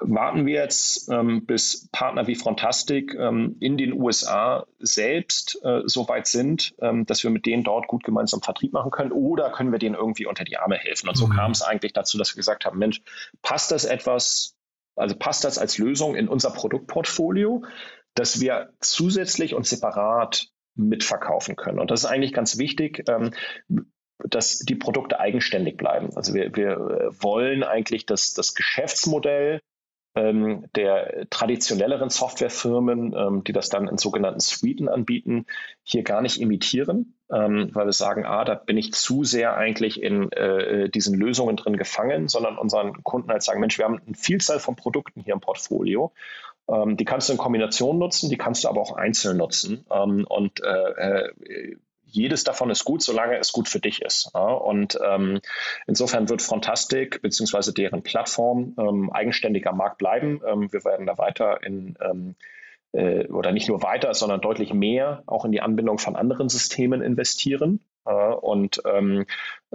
[0.00, 6.08] warten wir jetzt, ähm, bis Partner wie Frontastic ähm, in den USA selbst äh, so
[6.08, 9.72] weit sind, ähm, dass wir mit denen dort gut gemeinsam Vertrieb machen können oder können
[9.72, 11.08] wir denen irgendwie unter die Arme helfen?
[11.08, 11.32] Und so mhm.
[11.32, 13.02] kam es eigentlich dazu, dass wir gesagt haben, Mensch,
[13.42, 14.57] passt das etwas
[14.98, 17.64] also passt das als Lösung in unser Produktportfolio,
[18.14, 21.78] dass wir zusätzlich und separat mitverkaufen können.
[21.78, 23.32] Und das ist eigentlich ganz wichtig, ähm,
[24.18, 26.10] dass die Produkte eigenständig bleiben.
[26.16, 29.60] Also wir, wir äh, wollen eigentlich dass das Geschäftsmodell
[30.14, 35.46] ähm, der traditionelleren Softwarefirmen, ähm, die das dann in sogenannten Suiten anbieten,
[35.82, 40.02] hier gar nicht imitieren, ähm, weil wir sagen, ah, da bin ich zu sehr eigentlich
[40.02, 44.16] in äh, diesen Lösungen drin gefangen, sondern unseren Kunden halt sagen, Mensch, wir haben eine
[44.16, 46.12] Vielzahl von Produkten hier im Portfolio
[46.68, 49.84] Ähm, die kannst du in Kombination nutzen, die kannst du aber auch einzeln nutzen.
[49.90, 51.76] Ähm, und äh, äh,
[52.10, 54.30] jedes davon ist gut, solange es gut für dich ist.
[54.34, 54.46] Ja?
[54.52, 55.40] Und ähm,
[55.86, 57.72] insofern wird Frontastic bzw.
[57.72, 60.40] deren Plattform ähm, eigenständiger Markt bleiben.
[60.46, 62.57] Ähm, wir werden da weiter in ähm, äh,
[62.92, 67.80] oder nicht nur weiter, sondern deutlich mehr auch in die Anbindung von anderen Systemen investieren.
[68.08, 69.26] Äh, und ähm,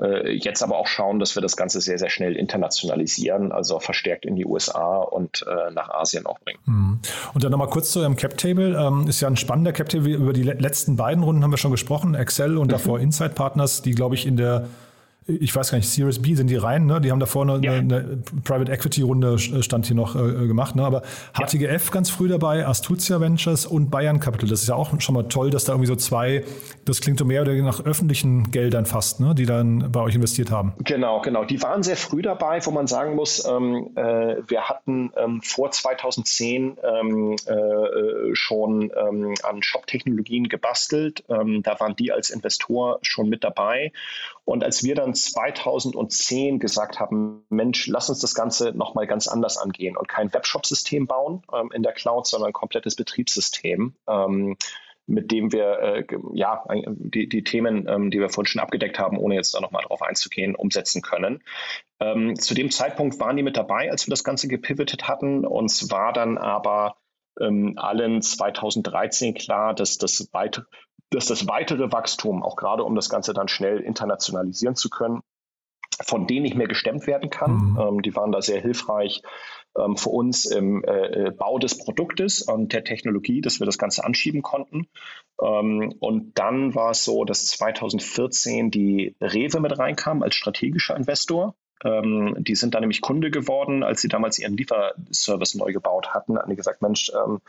[0.01, 4.25] äh, jetzt aber auch schauen, dass wir das Ganze sehr, sehr schnell internationalisieren, also verstärkt
[4.25, 6.59] in die USA und äh, nach Asien auch bringen.
[6.65, 6.99] Mhm.
[7.33, 8.75] Und dann nochmal kurz zu Ihrem Cap-Table.
[8.75, 10.13] Ähm, ist ja ein spannender Cap-Table.
[10.13, 12.15] Über die letzten beiden Runden haben wir schon gesprochen.
[12.15, 13.05] Excel und davor mhm.
[13.05, 14.67] Insight Partners, die, glaube ich, in der
[15.25, 16.99] ich weiß gar nicht, Series B sind die rein, ne?
[16.99, 17.73] Die haben da vorne ja.
[17.73, 20.83] eine, eine, Private Equity Runde stand hier noch äh, gemacht, ne?
[20.83, 21.03] Aber
[21.33, 24.49] HTGF ganz früh dabei, Astucia Ventures und Bayern Capital.
[24.49, 26.43] Das ist ja auch schon mal toll, dass da irgendwie so zwei,
[26.85, 29.33] das klingt so mehr oder weniger nach öffentlichen Geldern fast, ne?
[29.33, 30.73] Die dann bei euch investiert haben.
[30.79, 31.45] Genau, genau.
[31.45, 35.71] Die waren sehr früh dabei, wo man sagen muss, ähm, äh, wir hatten ähm, vor
[35.71, 41.23] 2010 ähm, äh, schon ähm, an Shop-Technologien gebastelt.
[41.29, 43.91] Ähm, da waren die als Investor schon mit dabei.
[44.45, 49.57] Und als wir dann 2010 gesagt haben, Mensch, lass uns das Ganze nochmal ganz anders
[49.57, 53.95] angehen und kein Webshop-System bauen ähm, in der Cloud, sondern ein komplettes Betriebssystem.
[54.07, 54.57] Ähm,
[55.05, 59.17] mit dem wir äh, ja die, die Themen, ähm, die wir vorhin schon abgedeckt haben,
[59.17, 61.43] ohne jetzt da nochmal drauf einzugehen, umsetzen können.
[61.99, 65.45] Ähm, zu dem Zeitpunkt waren die mit dabei, als wir das Ganze gepivotet hatten.
[65.45, 66.95] Uns war dann aber
[67.39, 70.65] ähm, allen 2013 klar, dass das weitere
[71.13, 75.21] dass das weitere Wachstum, auch gerade um das Ganze dann schnell internationalisieren zu können,
[76.01, 77.51] von denen nicht mehr gestemmt werden kann.
[77.51, 77.79] Mhm.
[77.79, 79.21] Ähm, die waren da sehr hilfreich
[79.77, 83.77] ähm, für uns im äh, äh Bau des Produktes und der Technologie, dass wir das
[83.77, 84.87] Ganze anschieben konnten.
[85.41, 91.55] Ähm, und dann war es so, dass 2014 die Rewe mit reinkam als strategischer Investor.
[91.83, 96.37] Ähm, die sind dann nämlich Kunde geworden, als sie damals ihren Lieferservice neu gebaut hatten.
[96.37, 97.41] Haben die gesagt, Mensch, ähm,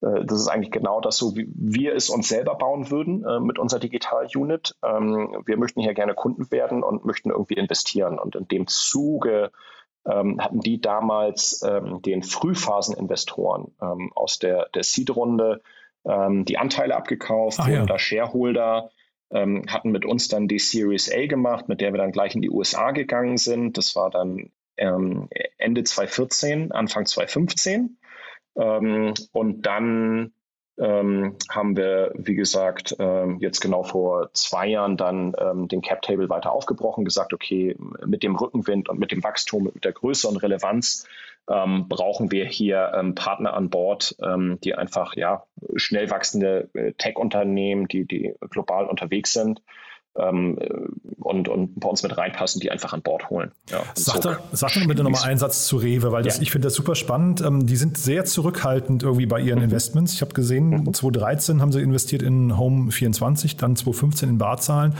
[0.00, 3.40] äh, das ist eigentlich genau das, so wie wir es uns selber bauen würden äh,
[3.40, 4.76] mit unserer Digital-Unit.
[4.82, 8.18] Ähm, wir möchten hier gerne Kunden werden und möchten irgendwie investieren.
[8.18, 9.50] Und in dem Zuge
[10.06, 15.62] ähm, hatten die damals ähm, den Frühphaseninvestoren ähm, aus der, der Seed-Runde
[16.04, 17.84] die Anteile abgekauft, Ach, ja.
[17.84, 18.88] da Shareholder,
[19.30, 22.42] ähm, hatten mit uns dann die Series A gemacht, mit der wir dann gleich in
[22.42, 23.76] die USA gegangen sind.
[23.76, 27.98] Das war dann Ende 2014, Anfang 2015.
[28.56, 30.32] Ähm, und dann
[30.78, 36.02] ähm, haben wir, wie gesagt, ähm, jetzt genau vor zwei Jahren dann ähm, den Cap
[36.02, 37.76] Table weiter aufgebrochen, gesagt, okay,
[38.06, 41.06] mit dem Rückenwind und mit dem Wachstum, mit der Größe und Relevanz
[41.48, 45.44] ähm, brauchen wir hier ähm, Partner an Bord, ähm, die einfach ja
[45.76, 49.62] schnell wachsende äh, Tech-Unternehmen, die, die global unterwegs sind,
[50.18, 50.58] ähm,
[51.18, 53.52] und, und bei uns mit reinpassen, die einfach an Bord holen.
[53.70, 56.42] Ja, sag, so, sag doch bitte nochmal einen Satz zu Rewe, weil das, ja.
[56.42, 57.40] ich finde das super spannend.
[57.40, 59.66] Ähm, die sind sehr zurückhaltend irgendwie bei ihren mhm.
[59.66, 60.14] Investments.
[60.14, 60.92] Ich habe gesehen, mhm.
[60.92, 64.94] 2013 haben sie investiert in Home 24, dann 2015 in Barzahlen.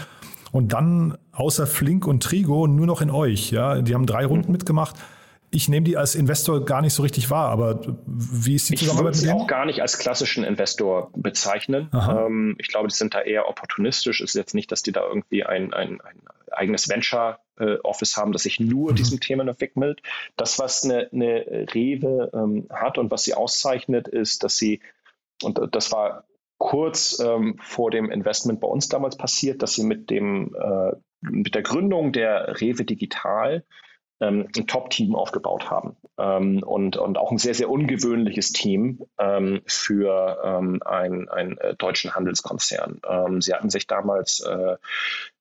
[0.51, 3.51] Und dann außer Flink und Trigo nur noch in euch.
[3.51, 4.53] Ja, die haben drei Runden mhm.
[4.53, 4.97] mitgemacht
[5.51, 9.15] ich nehme die als Investor gar nicht so richtig wahr, aber wie ist die Zusammenarbeit
[9.15, 9.31] mit denen?
[9.31, 11.91] Ich würde sie auch gar nicht als klassischen Investor bezeichnen.
[11.95, 14.21] Ähm, ich glaube, die sind da eher opportunistisch.
[14.21, 16.21] Es ist jetzt nicht, dass die da irgendwie ein, ein, ein
[16.53, 18.97] eigenes Venture-Office haben, das sich nur mhm.
[18.97, 20.03] diesem Thema widmet.
[20.37, 24.81] Das, was eine, eine Rewe ähm, hat und was sie auszeichnet, ist, dass sie,
[25.43, 26.25] und das war
[26.59, 31.55] kurz ähm, vor dem Investment bei uns damals passiert, dass sie mit dem äh, mit
[31.55, 33.65] der Gründung der Rewe Digital
[34.21, 39.63] ähm, ein Top-Team aufgebaut haben ähm, und, und auch ein sehr, sehr ungewöhnliches Team ähm,
[39.67, 43.01] für ähm, einen, einen äh, deutschen Handelskonzern.
[43.09, 44.77] Ähm, sie hatten sich damals äh,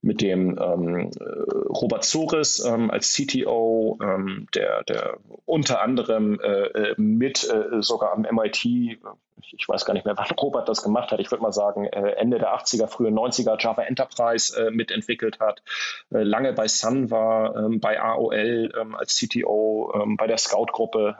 [0.01, 1.23] mit dem ähm, äh,
[1.69, 8.13] Robert Zores ähm, als CTO, ähm, der, der unter anderem äh, äh mit äh, sogar
[8.13, 11.51] am MIT, ich, weiß gar nicht mehr, wann Robert das gemacht hat, ich würde mal
[11.51, 15.61] sagen äh, Ende der 80er, frühe 90er Java Enterprise äh, mitentwickelt hat,
[16.09, 21.17] lange bei Sun war, ähm, bei AOL ähm, als CTO, ähm, bei der Scout-Gruppe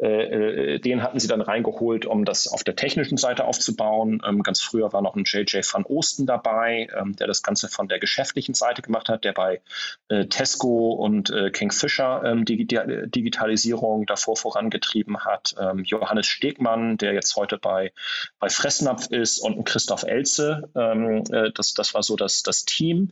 [0.00, 4.22] den hatten sie dann reingeholt, um das auf der technischen Seite aufzubauen.
[4.26, 7.86] Ähm, ganz früher war noch ein JJ van Osten dabei, ähm, der das Ganze von
[7.88, 9.60] der geschäftlichen Seite gemacht hat, der bei
[10.08, 15.54] äh, Tesco und äh, Kingfisher ähm, die Digitalisierung davor vorangetrieben hat.
[15.84, 17.92] Johannes Stegmann, der jetzt heute bei,
[18.38, 20.70] bei Fressnapf ist und ein Christoph Elze.
[20.74, 23.10] Äh, das, das war so das, das Team.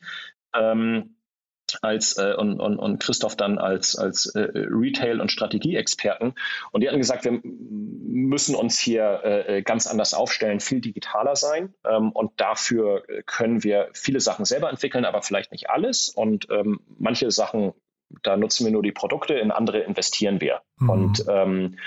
[0.55, 1.17] Ähm,
[1.83, 6.35] als äh, und, und, und Christoph dann als, als äh, Retail- und Strategieexperten.
[6.73, 11.75] Und die hatten gesagt, wir müssen uns hier äh, ganz anders aufstellen, viel digitaler sein.
[11.85, 16.09] Ähm, und dafür können wir viele Sachen selber entwickeln, aber vielleicht nicht alles.
[16.09, 17.73] Und ähm, manche Sachen,
[18.23, 20.63] da nutzen wir nur die Produkte, in andere investieren wir.
[20.79, 20.91] Mhm.
[20.91, 21.79] Und ähm, äh,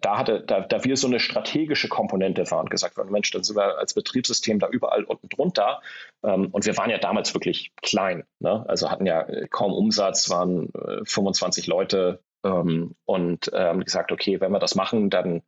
[0.00, 3.56] da hatte, da, da wir so eine strategische Komponente waren, gesagt worden, Mensch, dann sind
[3.56, 5.80] wir als Betriebssystem da überall unten drunter.
[6.22, 8.24] Ähm, und wir waren ja damals wirklich klein.
[8.38, 8.64] Ne?
[8.68, 14.52] Also hatten ja kaum Umsatz, waren äh, 25 Leute ähm, und ähm, gesagt, okay, wenn
[14.52, 15.42] wir das machen, dann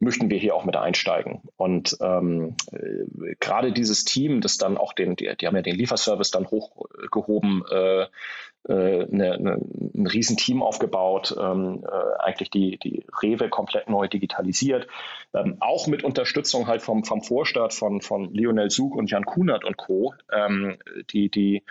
[0.00, 1.42] möchten wir hier auch mit einsteigen.
[1.56, 5.76] Und ähm, äh, gerade dieses Team, das dann auch den, die, die haben ja den
[5.76, 8.06] Lieferservice dann hochgehoben, äh,
[8.68, 9.60] äh, eine, eine,
[9.94, 14.88] ein Riesenteam aufgebaut, ähm, äh, eigentlich die, die Rewe komplett neu digitalisiert,
[15.34, 19.64] ähm, auch mit Unterstützung halt vom, vom Vorstaat von, von Lionel Sug und Jan Kunert
[19.64, 20.78] und Co., ähm,
[21.10, 21.64] die, die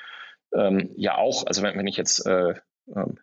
[0.53, 2.53] ähm, ja auch, also wenn, wenn ich jetzt äh,
[2.95, 3.17] ähm,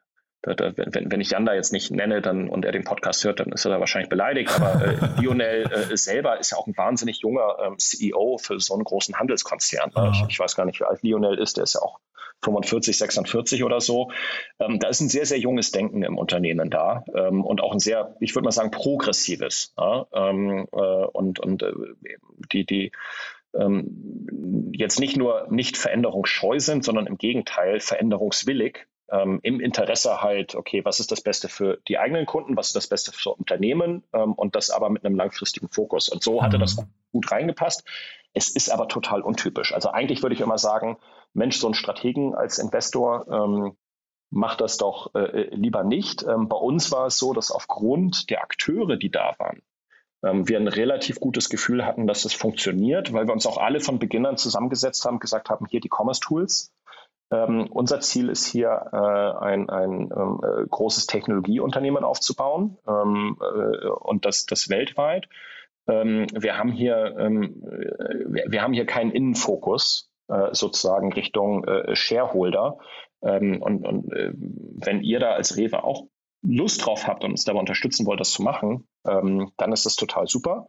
[0.47, 3.53] wenn, wenn ich Jan da jetzt nicht nenne dann, und er den Podcast hört, dann
[3.53, 4.51] ist er da wahrscheinlich beleidigt.
[4.55, 8.75] Aber äh, Lionel äh, selber ist ja auch ein wahnsinnig junger ähm, CEO für so
[8.75, 9.91] einen großen Handelskonzern.
[9.95, 10.13] Ne?
[10.13, 11.57] Ich, ich, weiß gar nicht, wie alt Lionel ist.
[11.57, 11.99] Der ist ja auch
[12.43, 14.11] 45, 46 oder so.
[14.59, 17.79] Ähm, da ist ein sehr, sehr junges Denken im Unternehmen da ähm, und auch ein
[17.79, 19.73] sehr, ich würde mal sagen, progressives.
[19.79, 20.07] Ja?
[20.13, 21.73] Ähm, äh, und und äh,
[22.53, 22.93] die, die
[23.55, 30.55] ähm, jetzt nicht nur nicht veränderungsscheu sind, sondern im Gegenteil veränderungswillig ähm, im Interesse halt,
[30.55, 34.05] okay, was ist das Beste für die eigenen Kunden, was ist das Beste für Unternehmen
[34.13, 36.09] ähm, und das aber mit einem langfristigen Fokus.
[36.09, 36.63] Und so hatte mhm.
[36.63, 36.77] das
[37.13, 37.85] gut reingepasst.
[38.33, 39.73] Es ist aber total untypisch.
[39.73, 40.99] Also eigentlich würde ich immer sagen,
[41.35, 43.77] Mensch, so ein Strategen als Investor ähm,
[44.31, 46.25] macht das doch äh, lieber nicht.
[46.25, 49.63] Ähm, bei uns war es so, dass aufgrund der Akteure, die da waren,
[50.25, 53.81] ähm, wir ein relativ gutes Gefühl hatten, dass es funktioniert, weil wir uns auch alle
[53.81, 56.73] von Beginn an zusammengesetzt haben, gesagt haben, hier die Commerce Tools,
[57.35, 63.89] ähm, unser Ziel ist hier, äh, ein, ein ähm, äh, großes Technologieunternehmen aufzubauen ähm, äh,
[63.89, 65.29] und das, das weltweit.
[65.89, 67.63] Ähm, wir, haben hier, ähm,
[68.27, 72.79] wir, wir, haben hier keinen Innenfokus äh, sozusagen Richtung äh, Shareholder.
[73.23, 76.05] Ähm, und und äh, wenn ihr da als Rewe auch
[76.43, 80.27] Lust drauf habt und uns dabei unterstützen wollt, das zu machen, dann ist das total
[80.27, 80.69] super.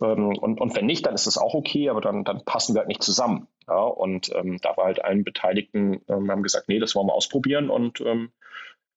[0.00, 2.80] Ähm, und, und wenn nicht, dann ist das auch okay, aber dann, dann passen wir
[2.80, 3.48] halt nicht zusammen.
[3.68, 7.14] Ja, und ähm, da war halt allen Beteiligten, ähm, haben gesagt, nee, das wollen wir
[7.14, 8.30] ausprobieren und ähm,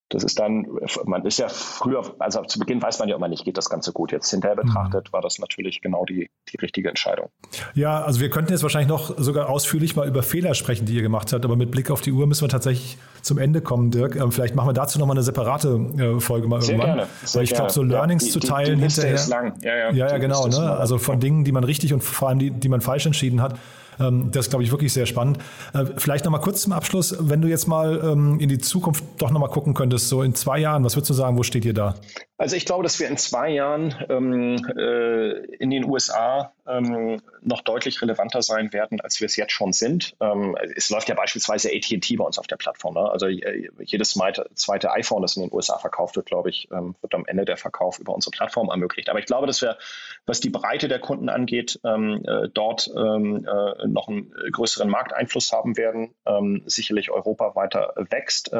[0.10, 0.66] das ist dann,
[1.05, 3.93] man ist ja früher, also zu Beginn weiß man ja immer nicht, geht das Ganze
[3.93, 4.12] gut.
[4.12, 4.68] Jetzt hinterher mhm.
[4.68, 7.30] betrachtet war das natürlich genau die, die richtige Entscheidung.
[7.76, 11.03] Ja, also wir könnten jetzt wahrscheinlich noch sogar ausführlich mal über Fehler sprechen, die ihr
[11.03, 14.16] gemacht habt, aber mit Blick auf die Uhr müssen wir tatsächlich zum Ende kommen, Dirk.
[14.16, 16.97] Ähm, vielleicht machen wir dazu nochmal eine separate äh, Folge mal sehr irgendwann.
[16.97, 19.16] Gerne, sehr Weil ich glaube, so Learnings ja, die, zu teilen die, die hinterher.
[19.16, 19.53] Ist lang.
[19.62, 20.47] Ja, ja, ja, ja genau.
[20.47, 20.57] Ne?
[20.57, 23.60] Also von Dingen, die man richtig und vor allem die, die man falsch entschieden hat
[24.00, 25.39] das ist, glaube ich, wirklich sehr spannend.
[25.74, 29.04] Äh, vielleicht noch mal kurz zum Abschluss, wenn du jetzt mal ähm, in die Zukunft
[29.18, 31.66] doch noch mal gucken könntest, so in zwei Jahren, was würdest du sagen, wo steht
[31.66, 31.95] ihr da?
[32.39, 37.62] Also ich glaube, dass wir in zwei Jahren ähm, äh, in den USA ähm, noch
[37.62, 40.16] deutlich relevanter sein werden, als wir es jetzt schon sind.
[40.22, 42.93] Ähm, es läuft ja beispielsweise AT&T bei uns auf der Plattform.
[42.93, 43.12] Ne?
[43.12, 44.18] Also äh, jedes
[44.56, 47.58] zweite, iPhone, das in den USA verkauft wird, glaube ich, ähm, wird am Ende der
[47.58, 49.10] Verkauf über unsere Plattform ermöglicht.
[49.10, 49.78] Aber ich glaube, dass wir,
[50.26, 55.52] was die Breite der Kunden angeht, ähm, äh, dort ähm, äh, noch einen größeren Markteinfluss
[55.52, 56.16] haben werden.
[56.26, 58.52] Ähm, sicherlich Europa weiter wächst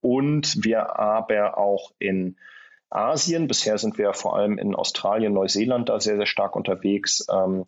[0.00, 2.36] und wir aber auch in
[2.90, 3.48] Asien.
[3.48, 7.26] Bisher sind wir vor allem in Australien, Neuseeland da sehr, sehr stark unterwegs.
[7.30, 7.66] Ähm,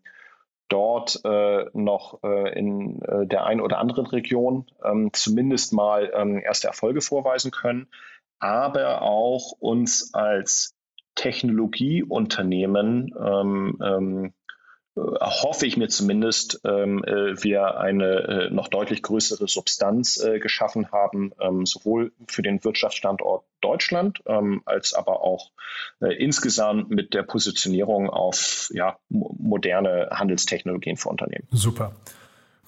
[0.69, 6.39] dort äh, noch äh, in äh, der einen oder anderen Region ähm, zumindest mal ähm,
[6.39, 7.89] erste Erfolge vorweisen können,
[8.39, 10.77] aber auch uns als
[11.15, 14.35] Technologieunternehmen ähm, ähm,
[15.21, 20.93] hoffe ich mir zumindest, ähm, äh, wir eine äh, noch deutlich größere Substanz äh, geschaffen
[20.93, 25.51] haben, ähm, sowohl für den Wirtschaftsstandort Deutschland ähm, als aber auch
[26.01, 31.49] äh, insgesamt mit der Positionierung auf ja, moderne Handelstechnologien für Unternehmen.
[31.51, 31.93] Super.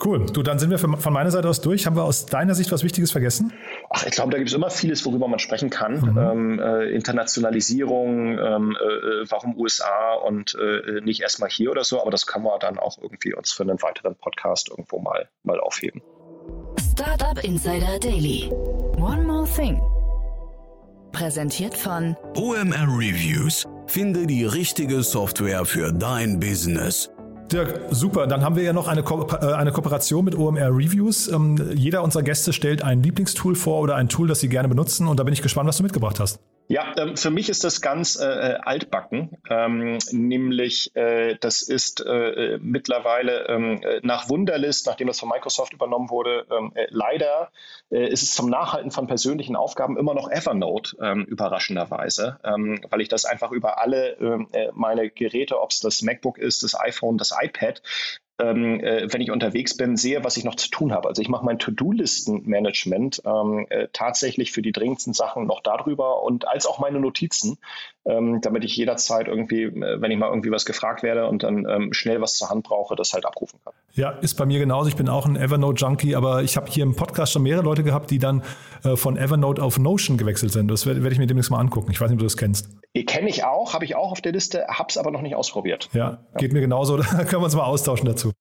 [0.03, 0.27] Cool.
[0.33, 1.87] Du, dann sind wir von meiner Seite aus durch.
[1.87, 3.53] Haben wir aus deiner Sicht was Wichtiges vergessen?
[3.91, 6.01] Ach, ich glaube, da gibt es immer vieles, worüber man sprechen kann.
[6.01, 6.19] Mhm.
[6.19, 12.11] Ähm, äh, Internationalisierung, ähm, äh, warum USA und äh, nicht erstmal hier oder so, aber
[12.11, 16.01] das können wir dann auch irgendwie uns für einen weiteren Podcast irgendwo mal, mal aufheben.
[16.93, 18.51] Startup Insider Daily.
[18.97, 19.81] One more thing.
[21.13, 23.67] Präsentiert von OMR Reviews.
[23.87, 27.11] Finde die richtige Software für dein Business.
[27.53, 28.27] Dirk, super.
[28.27, 31.29] Dann haben wir ja noch eine, Ko äh, eine Kooperation mit OMR Reviews.
[31.29, 35.09] Ähm, jeder unserer Gäste stellt ein Lieblingstool vor oder ein Tool, das sie gerne benutzen.
[35.09, 36.41] Und da bin ich gespannt, was du mitgebracht hast.
[36.71, 42.01] Ja, ähm, für mich ist das ganz äh, äh, altbacken, ähm, nämlich äh, das ist
[42.07, 47.51] äh, mittlerweile ähm, äh, nach Wunderlist, nachdem das von Microsoft übernommen wurde, ähm, äh, leider
[47.91, 50.97] ist es zum Nachhalten von persönlichen Aufgaben immer noch Evernote,
[51.27, 52.39] überraschenderweise,
[52.89, 57.19] weil ich das einfach über alle meine Geräte, ob es das MacBook ist, das iPhone,
[57.19, 57.83] das iPad,
[58.41, 61.09] ähm, äh, wenn ich unterwegs bin, sehe, was ich noch zu tun habe.
[61.09, 66.49] Also ich mache mein To-Do-Listen-Management ähm, äh, tatsächlich für die dringendsten Sachen noch darüber und
[66.49, 67.59] als auch meine Notizen
[68.07, 71.67] ähm, damit ich jederzeit irgendwie, äh, wenn ich mal irgendwie was gefragt werde und dann
[71.69, 73.75] ähm, schnell was zur Hand brauche, das halt abrufen kann.
[73.93, 74.89] Ja, ist bei mir genauso.
[74.89, 78.11] Ich bin auch ein Evernote-Junkie, aber ich habe hier im Podcast schon mehrere Leute gehabt,
[78.11, 78.43] die dann
[78.85, 80.69] äh, von Evernote auf Notion gewechselt sind.
[80.69, 81.91] Das werde werd ich mir demnächst mal angucken.
[81.91, 82.71] Ich weiß nicht, ob du das kennst.
[83.07, 85.89] Kenne ich auch, habe ich auch auf der Liste, habe es aber noch nicht ausprobiert.
[85.93, 85.99] Ja,
[86.33, 86.97] ja, geht mir genauso.
[87.11, 88.33] Da können wir uns mal austauschen dazu.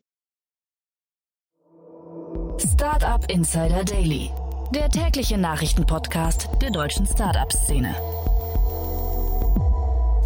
[2.61, 4.31] Startup Insider Daily,
[4.75, 7.95] der tägliche Nachrichtenpodcast der deutschen Startup-Szene.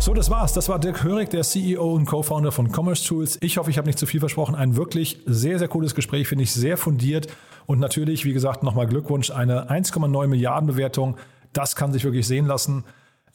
[0.00, 0.52] So, das war's.
[0.52, 3.38] Das war Dirk Hörig, der CEO und Co-Founder von Commerce Tools.
[3.40, 4.56] Ich hoffe, ich habe nicht zu viel versprochen.
[4.56, 7.28] Ein wirklich sehr, sehr cooles Gespräch, finde ich sehr fundiert.
[7.66, 11.16] Und natürlich, wie gesagt, nochmal Glückwunsch, eine 1,9 Milliarden Bewertung.
[11.52, 12.84] Das kann sich wirklich sehen lassen.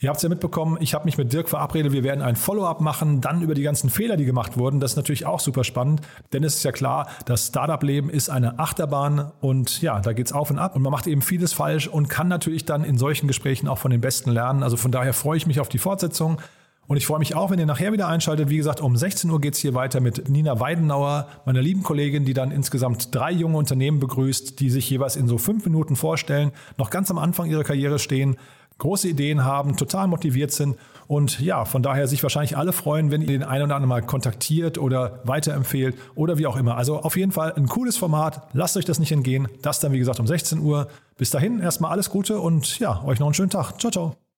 [0.01, 2.79] Ihr habt es ja mitbekommen, ich habe mich mit Dirk verabredet, wir werden ein Follow-up
[2.79, 4.79] machen, dann über die ganzen Fehler, die gemacht wurden.
[4.79, 5.99] Das ist natürlich auch super spannend,
[6.31, 10.31] denn es ist ja klar, das Startup-Leben ist eine Achterbahn und ja, da geht es
[10.31, 13.27] auf und ab und man macht eben vieles falsch und kann natürlich dann in solchen
[13.27, 14.63] Gesprächen auch von den Besten lernen.
[14.63, 16.39] Also von daher freue ich mich auf die Fortsetzung.
[16.87, 18.49] Und ich freue mich auch, wenn ihr nachher wieder einschaltet.
[18.49, 22.25] Wie gesagt, um 16 Uhr geht es hier weiter mit Nina Weidenauer, meiner lieben Kollegin,
[22.25, 26.51] die dann insgesamt drei junge Unternehmen begrüßt, die sich jeweils in so fünf Minuten vorstellen,
[26.77, 28.37] noch ganz am Anfang ihrer Karriere stehen
[28.79, 30.75] große Ideen haben, total motiviert sind
[31.09, 34.01] und ja, von daher sich wahrscheinlich alle freuen, wenn ihr den einen oder anderen mal
[34.01, 36.77] kontaktiert oder weiterempfehlt oder wie auch immer.
[36.77, 38.47] Also auf jeden Fall ein cooles Format.
[38.53, 39.47] Lasst euch das nicht entgehen.
[39.61, 40.87] Das dann, wie gesagt, um 16 Uhr.
[41.17, 43.79] Bis dahin erstmal alles Gute und ja, euch noch einen schönen Tag.
[43.79, 44.28] Ciao, ciao.